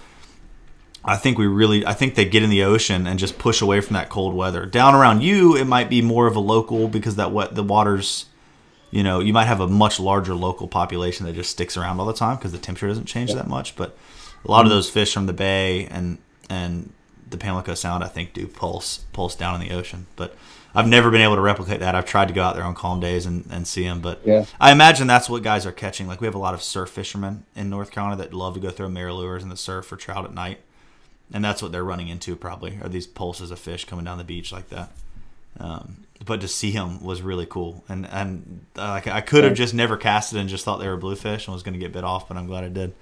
[1.03, 3.79] I think we really I think they get in the ocean and just push away
[3.81, 4.65] from that cold weather.
[4.65, 8.25] Down around you, it might be more of a local because that what the waters.
[8.89, 12.05] You know, you might have a much larger local population that just sticks around all
[12.05, 13.75] the time because the temperature doesn't change that much.
[13.75, 13.97] But
[14.45, 14.77] a lot of mm-hmm.
[14.77, 16.17] those fish from the bay and
[16.49, 16.93] and
[17.29, 20.07] the Pamlico Sound, I think, do pulse pulse down in the ocean.
[20.15, 20.35] But
[20.73, 21.95] I've never been able to replicate that.
[21.95, 24.45] I've tried to go out there on calm days and, and see them, but yeah.
[24.59, 26.07] I imagine that's what guys are catching.
[26.07, 28.69] Like we have a lot of surf fishermen in North Carolina that love to go
[28.69, 30.59] throw MirrOlures in the surf for trout at night,
[31.33, 34.23] and that's what they're running into probably are these pulses of fish coming down the
[34.23, 34.91] beach like that.
[35.59, 39.53] Um, but to see him was really cool, and and uh, like I could have
[39.53, 42.03] just never casted and just thought they were bluefish and was going to get bit
[42.03, 42.93] off, but I'm glad I did.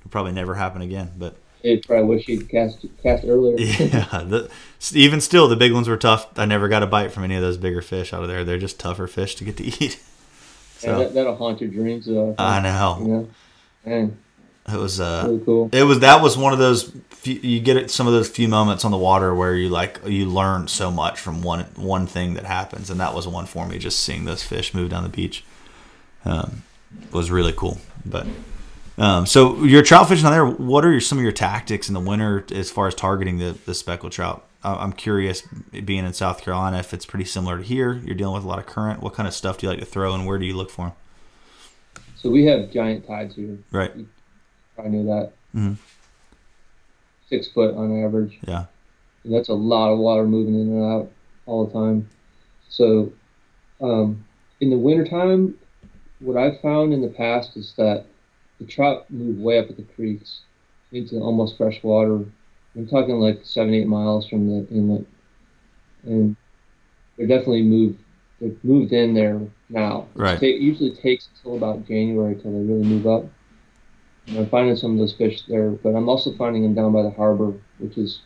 [0.00, 3.56] It'll probably never happen again, but it probably wish he'd cast cast earlier.
[3.58, 4.50] yeah, the,
[4.92, 6.26] even still, the big ones were tough.
[6.38, 8.44] I never got a bite from any of those bigger fish out of there.
[8.44, 10.00] They're just tougher fish to get to eat.
[10.78, 12.06] so, yeah, that, will haunt your dreams.
[12.06, 12.98] Though, I, I know.
[13.00, 13.28] You know?
[13.84, 14.18] Man,
[14.68, 15.70] it was uh, really cool.
[15.72, 16.92] It was that was one of those.
[17.10, 20.00] Few, you get it some of those few moments on the water where you like
[20.06, 23.66] you learn so much from one one thing that happens, and that was one for
[23.66, 23.78] me.
[23.78, 25.44] Just seeing those fish move down the beach
[26.24, 26.62] um,
[27.12, 27.78] was really cool.
[28.06, 28.26] But
[28.96, 30.46] um, so you're trout fishing on there.
[30.46, 33.56] What are your, some of your tactics in the winter as far as targeting the,
[33.66, 34.46] the speckled trout?
[34.62, 35.42] I'm curious,
[35.86, 37.94] being in South Carolina, if it's pretty similar to here.
[38.04, 39.00] You're dealing with a lot of current.
[39.02, 40.88] What kind of stuff do you like to throw, and where do you look for
[40.88, 40.92] them?
[42.16, 43.56] So we have giant tides here.
[43.72, 43.92] Right.
[44.84, 45.32] I knew that.
[45.54, 45.74] Mm-hmm.
[47.28, 48.38] Six foot on average.
[48.46, 48.66] Yeah.
[49.24, 51.10] And that's a lot of water moving in and out
[51.46, 52.08] all the time.
[52.68, 53.12] So
[53.80, 54.24] um,
[54.60, 55.58] in the wintertime,
[56.20, 58.04] what I've found in the past is that
[58.58, 60.40] the trout move way up at the creeks
[60.92, 62.24] into almost fresh water.
[62.76, 65.06] I'm talking like seven, eight miles from the inlet,
[66.04, 66.36] and
[67.16, 67.98] they're definitely moved.
[68.40, 70.06] They've moved in there now.
[70.14, 70.42] Right.
[70.42, 73.24] It usually takes until about January till they really move up.
[74.30, 77.02] And I'm finding some of those fish there, but I'm also finding them down by
[77.02, 78.20] the harbor, which is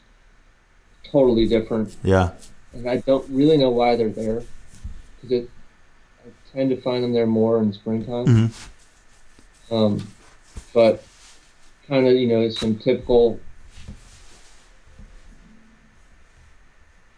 [1.11, 1.96] totally different.
[2.05, 2.32] Yeah.
[2.74, 4.42] And I don't really know why they're there,
[5.22, 5.48] because
[6.26, 8.26] I tend to find them there more in springtime.
[8.26, 9.74] Mm-hmm.
[9.74, 10.07] Um,
[10.74, 11.02] but
[11.88, 13.40] kind of, you know, some typical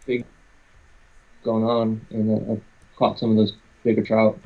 [0.05, 0.23] big
[1.43, 2.61] going on, and I've
[2.95, 4.39] caught some of those bigger trout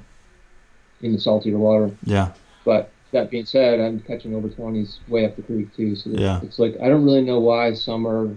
[1.01, 1.91] in the saltier water.
[2.03, 2.31] Yeah.
[2.65, 5.95] But that being said, I'm catching over 20s way up the creek too.
[5.95, 6.39] So Yeah.
[6.43, 8.35] it's like I don't really know why some are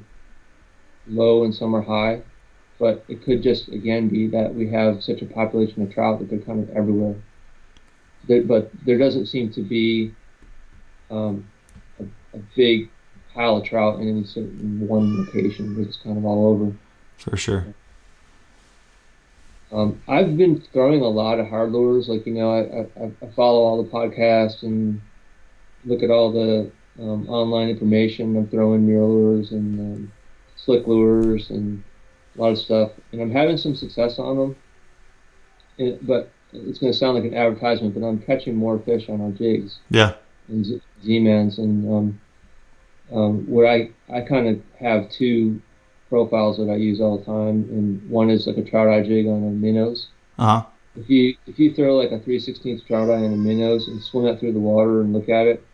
[1.06, 2.22] low and some are high,
[2.78, 6.28] but it could just again be that we have such a population of trout that
[6.30, 7.14] they're kind of everywhere.
[8.26, 10.14] There, but there doesn't seem to be
[11.10, 11.46] um,
[12.00, 12.04] a,
[12.36, 12.88] a big
[13.34, 15.76] pile of trout in any certain one location.
[15.86, 16.74] It's kind of all over.
[17.18, 17.66] For sure.
[19.74, 22.08] Um, I've been throwing a lot of hard lures.
[22.08, 25.00] Like you know, I, I, I follow all the podcasts and
[25.84, 26.70] look at all the
[27.00, 28.36] um, online information.
[28.36, 30.12] I'm throwing MirrOlures and um,
[30.56, 31.82] slick lures and
[32.36, 34.56] a lot of stuff, and I'm having some success on them.
[35.78, 39.20] And, but it's going to sound like an advertisement, but I'm catching more fish on
[39.20, 40.14] our jigs Yeah.
[40.46, 42.20] and Z-mans, and um,
[43.12, 45.60] um, where I I kind of have two
[46.14, 49.26] profiles that I use all the time, and one is like a trout eye jig
[49.26, 50.06] on a MinnowZ.
[50.38, 50.66] Uh huh.
[50.96, 54.00] If you if you throw like a 3 16th trout eye on a MinnowZ and
[54.00, 55.66] swim that through the water and look at it,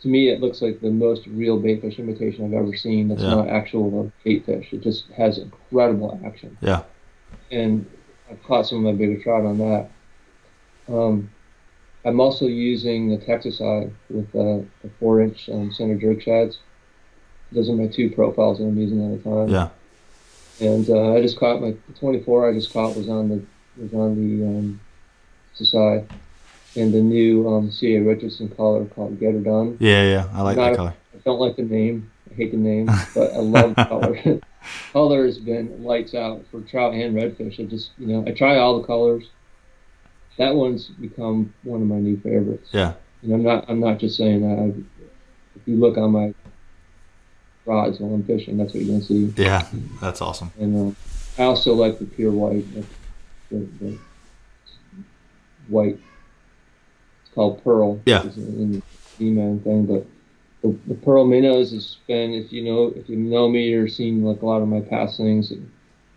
[0.00, 3.08] to me it looks like the most real baitfish imitation I've ever seen.
[3.08, 3.34] That's Yeah.
[3.34, 4.72] not actual bait fish.
[4.72, 6.56] It just has incredible action.
[6.62, 6.84] Yeah.
[7.50, 7.84] And
[8.30, 9.90] I've caught some of my bigger trout on that.
[10.88, 11.28] Um,
[12.06, 16.56] I'm also using the Texas eye with uh, the four inch um, Scented Jerk ShadZ.
[17.52, 19.48] Those are my two profiles that I'm using at a time.
[19.48, 19.68] Yeah.
[20.60, 23.42] And uh, I just caught my the 24 I just caught was on the
[23.80, 24.80] was on the um,
[25.54, 26.06] Society
[26.76, 28.00] and the new um, C.A.
[28.00, 29.76] Richardson color called Get Her Done.
[29.80, 30.04] Yeah.
[30.04, 30.28] Yeah.
[30.32, 30.94] I like Not that color.
[31.14, 32.10] I don't like the name.
[32.30, 34.40] I hate the name, but I love the color.
[34.92, 37.60] color has been lights out for trout and redfish.
[37.60, 39.28] I just you know I try all the colors.
[40.38, 42.70] That one's become one of my new favorites.
[42.72, 42.94] Yeah.
[43.22, 44.62] And I'm not I'm not just saying that.
[44.62, 44.66] I,
[45.56, 46.34] if you look on my
[47.66, 49.32] rods while I'm fishing, that's what you're gonna see.
[49.36, 49.66] Yeah.
[50.00, 50.52] That's awesome.
[50.58, 52.84] And uh, I also like the pure white, the,
[53.80, 53.98] the
[55.68, 55.98] white.
[57.24, 58.00] It's called pearl.
[58.04, 58.24] Yeah.
[58.24, 58.82] It's in the
[59.24, 60.06] E-man thing, but
[60.62, 64.22] the, the pearl MinnowZ has been, if you know, if you know me or seen
[64.22, 65.52] like a lot of my past things,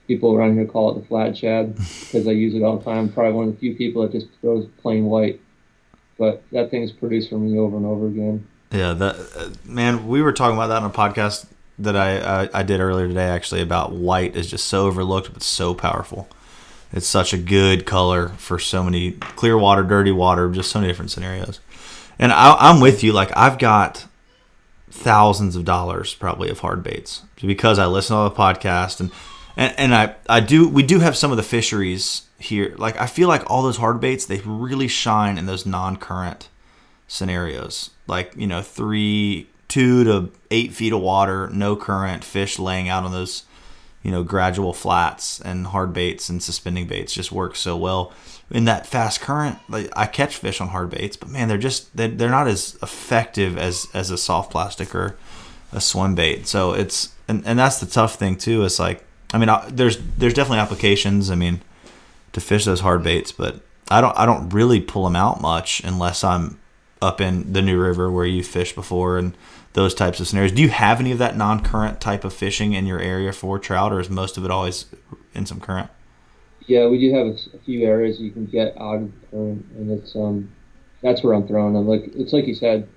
[0.08, 3.12] people around here call it the flat shad because I use it all the time.
[3.12, 5.40] Probably one of the few people that just throws plain white,
[6.18, 8.48] but that thing's produced for me over and over again.
[8.74, 11.46] Yeah, that uh, man, we were talking about that on a podcast
[11.80, 15.44] that I, I I did earlier today actually about white is just so overlooked but
[15.44, 16.28] so powerful.
[16.92, 20.92] It's such a good color for so many clear water, dirty water, just so many
[20.92, 21.60] different scenarios.
[22.18, 23.14] And I, I'm with you.
[23.14, 24.08] Like I've got
[24.90, 29.12] thousands of dollars probably of hard baits because I listen to the podcast and
[29.56, 32.74] and, and I, I do we do have some of the fisheries here.
[32.80, 36.50] Like I feel like all those hard baits they really shine in those non-current
[37.14, 37.92] scenarios.
[38.08, 43.04] Like you know three two to eight feet of water, no current, fish laying out
[43.04, 43.44] on those
[44.02, 48.12] you know gradual flats and hard baits and suspending baits just work so well
[48.52, 51.96] in that fast current like i catch fish on hard baits but man they're just
[51.96, 55.16] they're, not as effective as as a soft plastic or
[55.72, 59.38] a swim bait so it's and, and that's the tough thing too is like i
[59.38, 61.62] mean I, there's there's definitely applications i mean
[62.34, 65.82] to fish those hard baits but i don't i don't really pull them out much
[65.86, 66.60] unless i'm
[67.04, 69.36] up in the new river where you fished before and
[69.74, 70.52] those types of scenarios.
[70.52, 73.92] Do you have any of that non-current type of fishing in your area for trout,
[73.92, 74.86] or is most of it always
[75.34, 75.90] in some current?
[76.66, 79.92] Yeah, we do have a, few areas you can get out of the current, and
[79.92, 80.50] it's um,
[81.02, 81.88] that's where I'm throwing them.
[81.88, 82.88] Like it's like you said,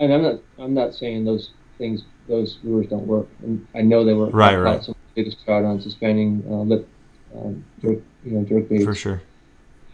[0.00, 3.28] and I'm not I'm not saying those things those lures don't work.
[3.42, 4.30] And I know they work.
[4.32, 4.82] Right, right.
[4.82, 6.88] Some of the biggest trout on suspending uh, lip,
[7.36, 8.84] um, jerk, you know, jerk baits.
[8.84, 9.22] For sure.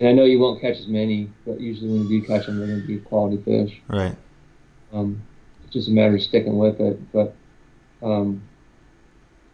[0.00, 2.58] And I know you won't catch as many, but usually when you do catch them,
[2.58, 3.80] they're going to be quality fish.
[3.86, 4.16] Right.
[4.94, 5.22] Um,
[5.62, 7.12] it's just a matter of sticking with it.
[7.12, 7.34] But,
[8.02, 8.42] um,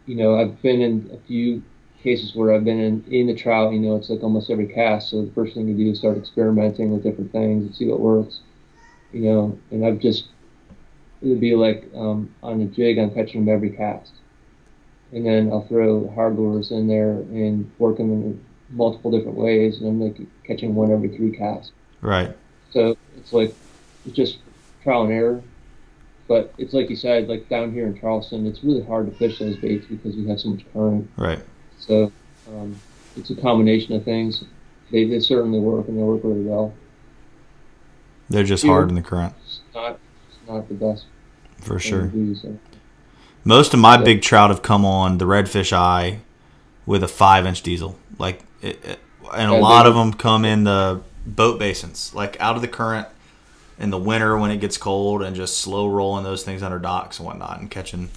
[0.05, 1.61] you know, I've been in a few
[2.01, 5.09] cases where I've been in, in the trout, you know, it's like almost every cast.
[5.09, 7.99] So the first thing you do is start experimenting with different things and see what
[7.99, 8.39] works,
[9.11, 10.29] you know, and I've just,
[11.21, 14.13] it would be like um, on a jig, I'm catching them every cast.
[15.11, 19.79] And then I'll throw hard lures in there and work them in multiple different ways,
[19.79, 21.71] and I'm like catching one every three casts.
[22.01, 22.35] Right.
[22.71, 23.55] So it's like
[24.05, 24.37] it's just
[24.83, 25.41] trial and error.
[26.27, 29.39] But it's like you said, like down here in Charleston, it's really hard to fish
[29.39, 31.09] those baits because we have so much current.
[31.15, 31.39] Right.
[31.79, 32.11] So
[32.49, 32.75] um,
[33.15, 34.43] it's a combination of things.
[34.91, 36.73] They, they certainly work and they work really well.
[38.29, 39.99] They're just Here, hard in the current It's not
[40.29, 41.05] it's not the best
[41.61, 42.07] for sure.
[42.07, 42.57] do, so.
[43.45, 44.03] Most of my Yeah.
[44.03, 46.19] big trout have come on the redfish eye
[46.85, 47.95] with a five inch DieZel.
[48.17, 48.99] Like, it, it,
[49.33, 52.61] and a Yeah, lot they- of them come in the boat basins, like out of
[52.61, 53.07] the current
[53.79, 57.19] in the winter when it gets cold, and just slow rolling those things under docks
[57.19, 58.09] and whatnot, and catching,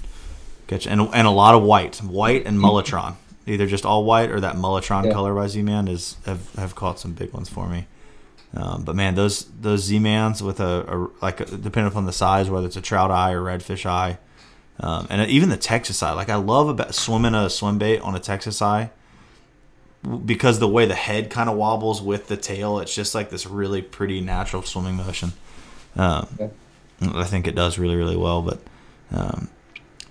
[0.69, 3.15] catching, and, and a lot of white, white and mulletron,
[3.47, 5.13] either just all white or that mulletron Yeah.
[5.13, 7.87] color by Z Man is have, have caught some big ones for me.
[8.55, 12.13] Um, but man, those those Z Mans with a, a like a, depending upon the
[12.13, 14.19] size, whether it's a trout eye or redfish eye,
[14.81, 16.13] um, and even the Texas eye.
[16.13, 18.91] Like I love about swimming a swim bait on a Texas eye
[20.25, 23.47] because the way the head kind of wobbles with the tail, it's just like this
[23.47, 25.33] really pretty natural swimming motion.
[25.97, 26.51] Um.
[27.03, 28.43] I think it does really really well.
[28.43, 28.61] But
[29.11, 29.49] um,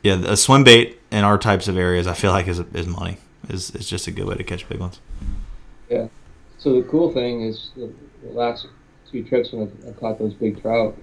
[0.04, 3.18] yeah, a swim bait in our types of areas, I feel like is is money.
[3.50, 5.00] Is is just a good way to catch big ones.
[5.90, 6.08] Yeah.
[6.58, 7.92] So the cool thing is the,
[8.24, 8.68] last
[9.10, 10.98] two trips when I caught those big trout.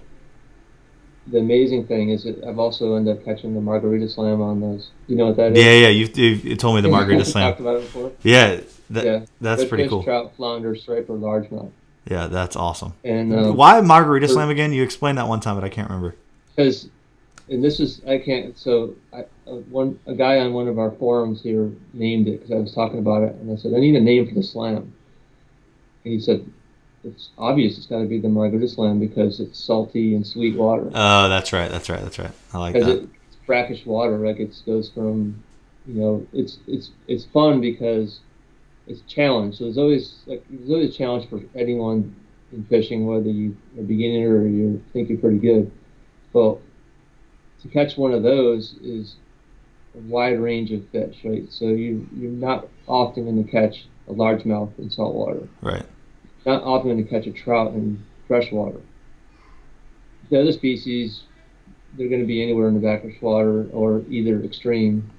[1.29, 4.91] The amazing thing is that I've also ended up catching the margarita slam on those.
[5.07, 5.63] You know what that is?
[5.63, 5.87] Yeah, yeah.
[5.89, 7.49] You you, you told me the margarita Slam.
[7.51, 8.11] Talked about it before.
[8.23, 8.61] Yeah,
[8.91, 10.03] that, yeah, that's pretty Redfish, cool.
[10.03, 11.71] Trout, flounder, striper, largemouth,
[12.09, 12.93] Yeah, that's awesome.
[13.03, 14.71] and um, Why margarita for- slam again?
[14.71, 16.15] You explained that one time, but I can't remember.
[16.55, 16.89] because
[17.49, 20.91] and this is I can't so I uh, one a guy on one of our
[20.91, 23.95] forums here named it because I was talking about it and I said I need
[23.95, 26.45] a name for the slam and he said
[27.03, 30.89] it's obvious it's got to be the margarita slam because it's salty and sweet water
[30.93, 31.69] Oh, that's right.
[31.71, 32.01] That's right.
[32.01, 32.31] That's right.
[32.53, 32.89] I like that.
[32.89, 35.41] it, it's brackish water like it goes from
[35.85, 38.19] you know it's it's it's fun because
[38.87, 42.13] it's a challenge so there's always like there's always a challenge for anyone
[42.51, 45.71] in fishing whether you are a beginner or you think you're pretty good
[46.33, 46.59] well
[47.61, 49.15] to catch one of those is
[49.95, 54.13] a wide range of fish right so you you're not often going to catch a
[54.13, 55.85] largemouth in saltwater Right.
[56.47, 58.79] Not often to catch a trout in freshwater.
[60.29, 61.23] The other species,
[61.95, 65.11] they're going to be anywhere in the brackish water or either extreme,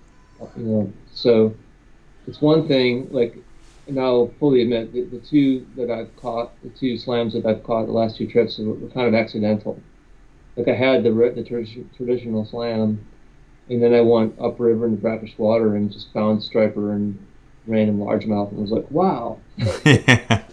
[0.57, 0.93] you know.
[1.13, 1.55] So
[2.27, 3.37] it's one thing, like,
[3.87, 7.63] and I'll fully admit the, the two that I've caught, the two slams that I've
[7.63, 9.81] caught the last two trips were, kind of accidental.
[10.57, 13.05] Like I had the the tradi- traditional slam,
[13.69, 17.19] and then I went upriver in the brackish water and just found striper and
[17.67, 19.39] random largemouth and was like, wow,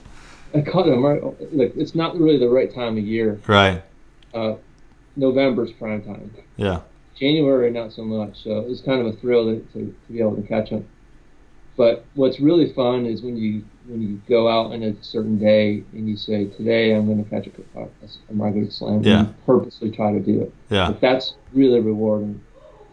[0.56, 1.22] I caught them right.
[1.54, 3.40] Like it's not really the right time of year.
[3.48, 3.82] right.
[4.34, 4.56] Uh,
[5.16, 6.34] November's prime time.
[6.58, 6.82] Yeah.
[7.18, 8.44] January, not so much.
[8.44, 10.86] So it's kind of a thrill to, to, to be able to catch them.
[11.78, 15.84] But what's really fun is when you when you go out on a certain day
[15.94, 17.88] and you say, "Today I'm going to catch a, a,
[18.30, 19.22] a margarita slam," and Yeah.
[19.28, 20.54] you purposely try to do it.
[20.70, 20.88] Yeah.
[20.88, 22.42] But that's really rewarding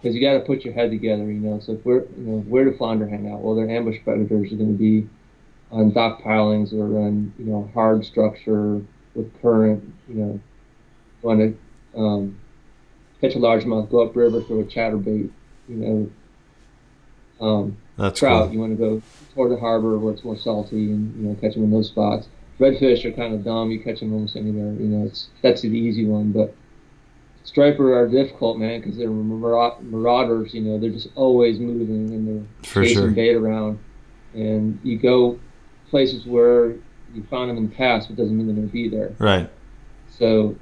[0.01, 1.25] because you got to put your head together.
[1.25, 3.41] You know, it's like where you know where do flounder hang out?
[3.41, 5.09] Well, their ambush predators are going to be
[5.73, 8.83] on dock pilings or on you know hard structure
[9.15, 9.83] with current.
[10.09, 10.41] You know,
[11.23, 12.39] want to um,
[13.21, 15.31] catch a largemouth, go up river, throw a chatterbait.
[15.69, 16.11] You
[17.41, 18.45] know, um, That's trout.
[18.47, 18.53] cool.
[18.53, 19.03] You want to go
[19.35, 22.29] toward the harbor where it's more salty and you know catch them in those spots.
[22.61, 23.71] Redfish are kind of dumb.
[23.71, 24.73] You catch them almost anywhere.
[24.75, 26.33] You know, it's that's the easy one.
[26.33, 26.55] But
[27.45, 30.53] striper are difficult, man, because they're marauders.
[30.55, 33.11] You know, they're just always moving and they're For chasing sure.
[33.11, 33.79] bait around.
[34.35, 35.39] And you go
[35.93, 36.71] places where
[37.15, 39.15] you found them in the past, but doesn't mean they're going to be there.
[39.21, 39.49] Right.
[40.19, 40.57] So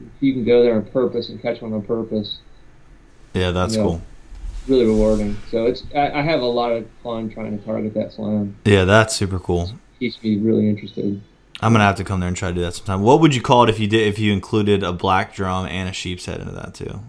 [0.00, 2.38] if you can go there on purpose and catch one on purpose,
[3.34, 3.82] Yeah, that's Yeah.
[3.82, 4.00] cool.
[4.68, 5.36] really rewarding.
[5.50, 8.56] So it's I, I have a lot of fun trying to target that slam.
[8.64, 9.72] Yeah, that's super cool.
[9.98, 11.20] Keeps me really interested.
[11.60, 13.02] I'm gonna have to come there and try to do that sometime.
[13.02, 15.88] What would you call it if you did if you included a black drum and
[15.88, 17.00] a sheepshead into that too?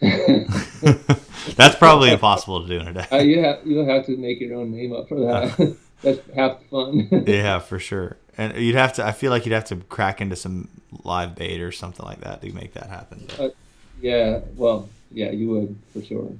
[1.56, 3.24] That's probably impossible to do in a Uh, day.
[3.24, 5.76] you have you'll have to make your own name up for that.
[6.02, 7.24] That's half the fun.
[7.26, 8.16] Yeah, for sure.
[8.38, 9.04] And you'd have to.
[9.04, 10.68] I feel like you'd have to crack into some
[11.04, 13.26] live bait or something like that to make that happen.
[13.36, 13.54] But,
[14.00, 16.32] yeah, well, yeah, you would for sure.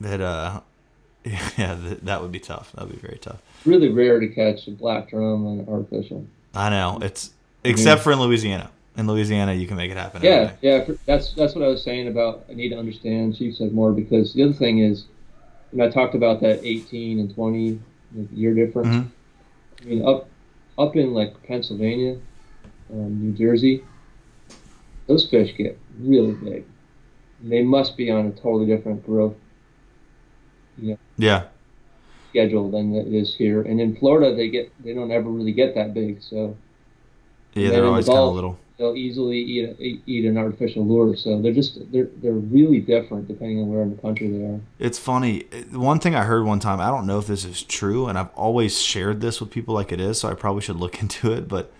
[0.00, 0.60] but uh,
[1.24, 2.72] yeah, th- that would be tough.
[2.72, 3.40] That would be very tough.
[3.64, 6.26] Really rare to catch a black drum on artificial.
[6.54, 7.30] I know it's
[7.62, 8.70] except for in Louisiana.
[8.96, 10.22] In Louisiana, you can make it happen.
[10.22, 13.72] Yeah, yeah, for, that's that's what I was saying about I need to understand sheepshead
[13.72, 15.04] more because the other thing is,
[15.70, 17.80] when I talked about that 18 and 20
[18.14, 18.88] like, year difference.
[18.88, 19.06] Mhm.
[19.82, 20.28] I mean, up
[20.78, 22.16] up in like Pennsylvania,
[22.92, 23.82] um, New Jersey,
[25.06, 26.64] those fish get really big.
[27.42, 29.34] They must be on a totally different growth.
[31.16, 31.44] Yeah.
[32.30, 33.62] schedule than it is here.
[33.62, 36.56] And in Florida, they get they don't ever really get that big, so
[37.54, 38.58] Yeah, they're always kind of little.
[38.78, 41.16] They'll easily eat eat- eat an artificial lure.
[41.16, 44.60] So they're just they're they're really different depending on where in the country they are.
[44.78, 45.44] It's funny.
[45.70, 48.32] One thing I heard one time, I don't know if this is true, and I've
[48.34, 51.48] always shared this with people like it is, so I probably should look into it,
[51.48, 51.72] but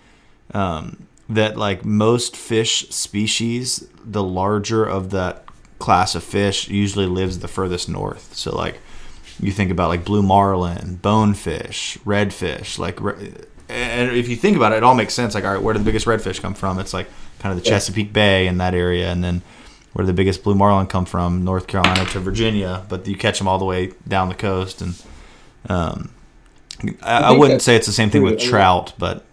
[0.53, 5.43] um, that like most fish species, the larger of that
[5.79, 8.33] class of fish usually lives the furthest north.
[8.33, 8.79] So like
[9.39, 12.99] you think about like blue marlin, bonefish, redfish, like
[13.69, 15.33] and if you think about it, it all makes sense.
[15.33, 16.79] Like, all right, where do the biggest redfish come from?
[16.79, 17.07] It's like
[17.39, 17.69] kind of the.
[17.69, 19.41] Chesapeake Bay in that area, and then
[19.93, 21.43] where do the biggest blue marlin come from?
[21.43, 24.81] North Carolina to Virginia, but you catch them all the way down the coast.
[24.81, 25.01] And
[25.69, 26.11] um,
[27.01, 28.31] I, I, wouldn't say it's the same thing true.
[28.31, 29.25] with trout, but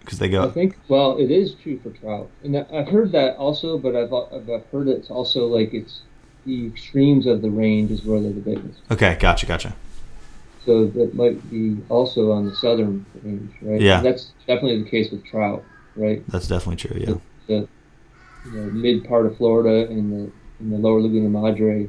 [0.00, 0.46] because they go.
[0.46, 3.78] I think well, it is true for trout, and I- I've heard that also.
[3.78, 6.02] But I've I've heard it's also like it's
[6.44, 8.80] the extremes of the range is where they're the biggest.
[8.90, 9.74] okay, gotcha, gotcha.
[10.64, 13.80] So that might be also on the southern range, right?
[13.80, 14.00] Yeah.
[14.00, 15.64] that's definitely the case with trout,
[15.96, 16.22] right?
[16.28, 16.96] That's definitely true.
[17.00, 17.14] Yeah,
[17.48, 17.68] The
[18.46, 21.88] you know, mid part of Florida and the in the lower Laguna Madre,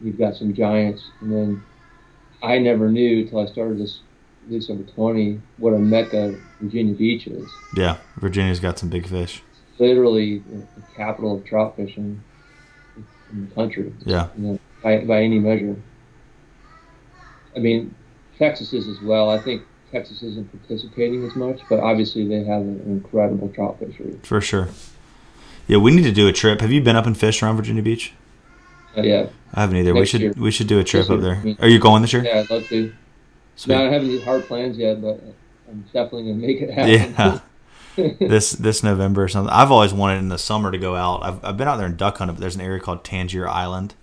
[0.00, 1.62] you've got some giants, and then
[2.42, 4.00] I never knew until I started this
[4.48, 7.46] release over twenty what a mecca Virginia Beach is.
[7.76, 7.98] yeah.
[8.16, 9.42] Virginia's got some big fish.
[9.78, 12.22] Literally the, the capital of trout fishing
[13.32, 13.92] in the country.
[14.06, 15.76] Yeah, you know, by, by any measure.
[17.56, 17.94] I mean,
[18.38, 19.30] Texas is as well.
[19.30, 24.18] I think Texas isn't participating as much, but obviously they have an incredible trout fishery.
[24.22, 24.68] for sure.
[25.66, 26.60] Yeah, we need to do a trip.
[26.60, 28.12] Have you been up and fished around Virginia Beach?
[28.96, 29.94] Yeah, I haven't either.
[29.94, 30.34] we should year.
[30.36, 31.40] we should do a trip This up year.
[31.44, 31.56] there.
[31.60, 32.24] Are you going this year?
[32.24, 32.92] yeah, I'd love to.
[33.54, 33.74] Sweet.
[33.74, 35.20] No, I haven't any hard plans yet, but
[35.68, 37.14] I'm definitely gonna make it happen.
[37.96, 38.16] Yeah.
[38.28, 39.52] this this November or something.
[39.52, 41.22] I've always wanted in the summer to go out.
[41.22, 43.94] I've, I've been out there in duck hunting, but there's an area called Tangier Island.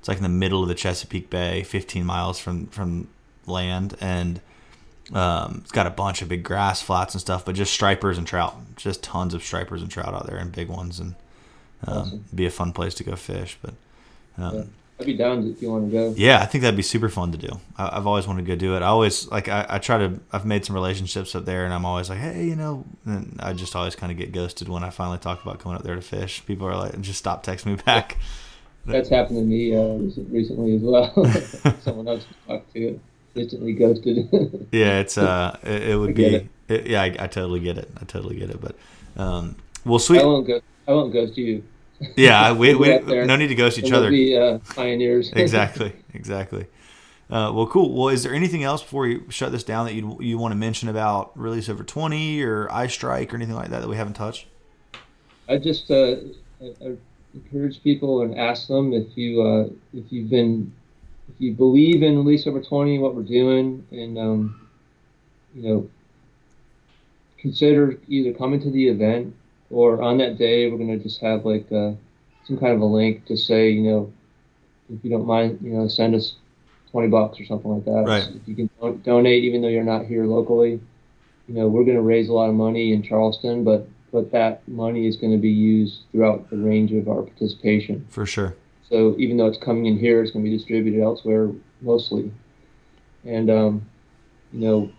[0.00, 3.06] It's like in the middle of the Chesapeake Bay, 15 miles from from
[3.46, 4.40] land, and
[5.12, 8.26] um, it's got a bunch of big grass flats and stuff, but just stripers and
[8.26, 11.14] trout, just tons of stripers and trout out there and big ones, and
[11.86, 12.24] um, Awesome.
[12.34, 13.58] be a fun place to go fish.
[13.62, 13.74] But
[14.38, 14.64] um, Yeah.
[15.00, 16.14] I'd be down if you want to go.
[16.14, 17.48] yeah, I think that'd be super fun to do.
[17.78, 18.82] I, I've always wanted to go do it.
[18.82, 20.20] I always like I, I try to.
[20.30, 23.54] I've made some relationships up there, and I'm always like, hey, you know, and I
[23.54, 26.02] just always kind of get ghosted when I finally talk about coming up there to
[26.02, 26.44] fish.
[26.44, 28.18] People are like, just stop texting me back.
[28.86, 31.12] That's happened to me uh, recently as well.
[31.82, 32.98] Someone else talked to
[33.34, 34.28] instantly ghosted.
[34.72, 36.48] yeah, it's uh, it, it would I be.
[36.68, 37.90] It, yeah, I, I totally get it.
[38.00, 38.60] I totally get it.
[38.60, 38.76] But
[39.16, 40.24] um, well, I sweet.
[40.24, 40.60] won't go.
[40.88, 41.62] I won't ghost you.
[42.16, 44.08] Yeah, we, we go up there, no need to ghost each other.
[44.08, 45.30] Be uh, pioneers.
[45.34, 46.66] exactly, exactly.
[47.28, 47.92] Uh, well, cool.
[47.92, 50.56] Well, is there anything else before we shut this down that you you want to
[50.56, 54.14] mention about release over twenty or eye strike or anything like that that we haven't
[54.14, 54.46] touched?
[55.48, 56.16] I just uh,
[56.60, 56.96] I, I
[57.34, 60.72] encourage people and ask them if you uh, if you've been
[61.28, 64.68] if you believe in release over twenty, what we're doing, and um,
[65.54, 65.90] you know,
[67.38, 69.34] consider either coming to the event
[69.70, 71.92] or on that day we're gonna just have like uh,
[72.44, 74.12] some kind of a link to say you know
[74.92, 76.34] if you don't mind you know send us
[76.90, 78.04] twenty bucks or something like that.
[78.06, 78.28] Right.
[78.34, 80.80] If you can don- donate even though you're not here locally,
[81.48, 85.06] you know we're gonna raise a lot of money in Charleston, but but that money
[85.06, 88.06] is going to be used throughout the range of our participation.
[88.10, 88.56] For sure.
[88.88, 91.50] So even though it's coming in here, it's going to be distributed elsewhere
[91.80, 92.32] mostly.
[93.24, 93.86] And um,
[94.52, 94.92] you know,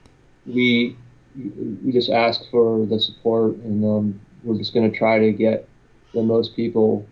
[0.45, 0.95] we
[1.35, 5.67] we just ask for the support, and um, we're just going to try to get
[6.13, 7.05] the most people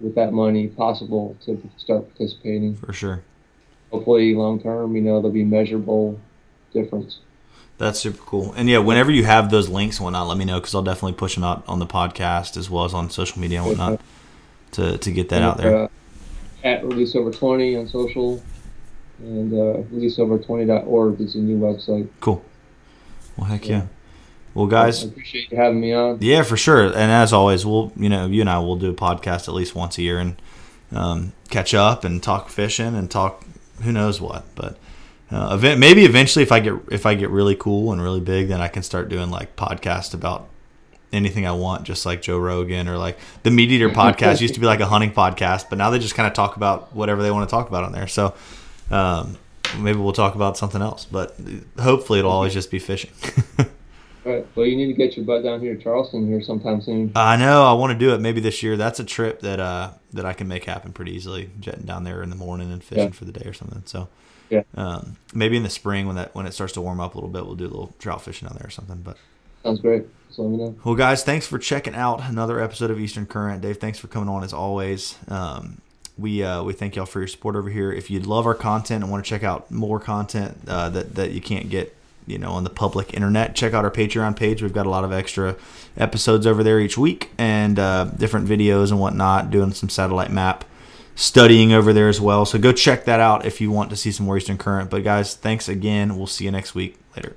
[0.00, 2.76] with that money possible to start participating.
[2.76, 3.22] For sure.
[3.90, 6.18] Hopefully, long term, you know, there'll be measurable
[6.72, 7.20] difference.
[7.78, 8.52] That's super cool.
[8.56, 11.14] And yeah, whenever you have those links and whatnot, let me know because I'll definitely
[11.14, 14.00] push them out on the podcast as well as on social media and whatnot
[14.72, 15.84] to, to get that out there.
[15.84, 15.88] Uh,
[16.62, 18.42] at release over 20 on social
[19.18, 22.08] and uh, releaseover20.org is a new website.
[22.20, 22.44] Cool.
[23.36, 23.76] Well, heck Yeah.
[23.76, 23.86] yeah.
[24.54, 26.18] Well, guys, I appreciate you having me on.
[26.20, 26.84] Yeah, for sure.
[26.86, 29.74] And as always, we'll you know you and I will do a podcast at least
[29.74, 30.40] once a year and
[30.92, 33.44] um, catch up and talk fishing and talk
[33.82, 34.44] who knows what.
[34.54, 34.78] But
[35.34, 38.48] uh, event, maybe eventually, if I get if I get really cool and really big,
[38.48, 40.48] then I can start doing like podcast about
[41.12, 44.60] anything I want, just like Joe Rogan or like the Meat Eater podcast used to
[44.60, 47.30] be like a hunting podcast, but now they just kind of talk about whatever they
[47.30, 48.06] want to talk about on there.
[48.06, 48.34] So
[48.90, 49.36] um,
[49.78, 51.36] maybe we'll talk about something else, but
[51.80, 53.10] hopefully it'll always just be fishing.
[54.26, 54.46] All right.
[54.54, 57.12] Well, you need to get your butt down here to Charleston here sometime soon.
[57.14, 57.64] I know.
[57.64, 58.76] I want to do it maybe this year.
[58.76, 61.50] That's a trip that uh that I can make happen pretty easily.
[61.60, 63.10] Jetting down there in the morning and fishing Yeah.
[63.10, 63.82] for the day or something.
[63.84, 64.08] So
[64.50, 64.62] Yeah.
[64.76, 67.30] um, maybe in the spring when that when it starts to warm up a little
[67.30, 69.00] bit, we'll do a little trout fishing down there or something.
[69.02, 69.16] But
[69.62, 70.04] Sounds great.
[70.36, 70.74] Let me know.
[70.84, 73.62] well, guys, thanks for checking out another episode of Eastern Current.
[73.62, 75.16] Dave, thanks for coming on as always.
[75.28, 75.80] Um,
[76.18, 77.92] we uh, we thank y'all for your support over here.
[77.92, 81.30] If you love our content and want to check out more content uh, that that
[81.32, 81.94] you can't get
[82.26, 85.04] you know on the public internet check out our patreon page we've got a lot
[85.04, 85.54] of extra
[85.98, 90.64] episodes over there each week and uh, different videos and whatnot doing some satellite map
[91.14, 92.44] studying over there as well.
[92.44, 94.90] So go check that out if you want to see some more eastern current.
[94.90, 96.16] But guys thanks again.
[96.16, 96.98] We'll see you next week.
[97.16, 97.36] Later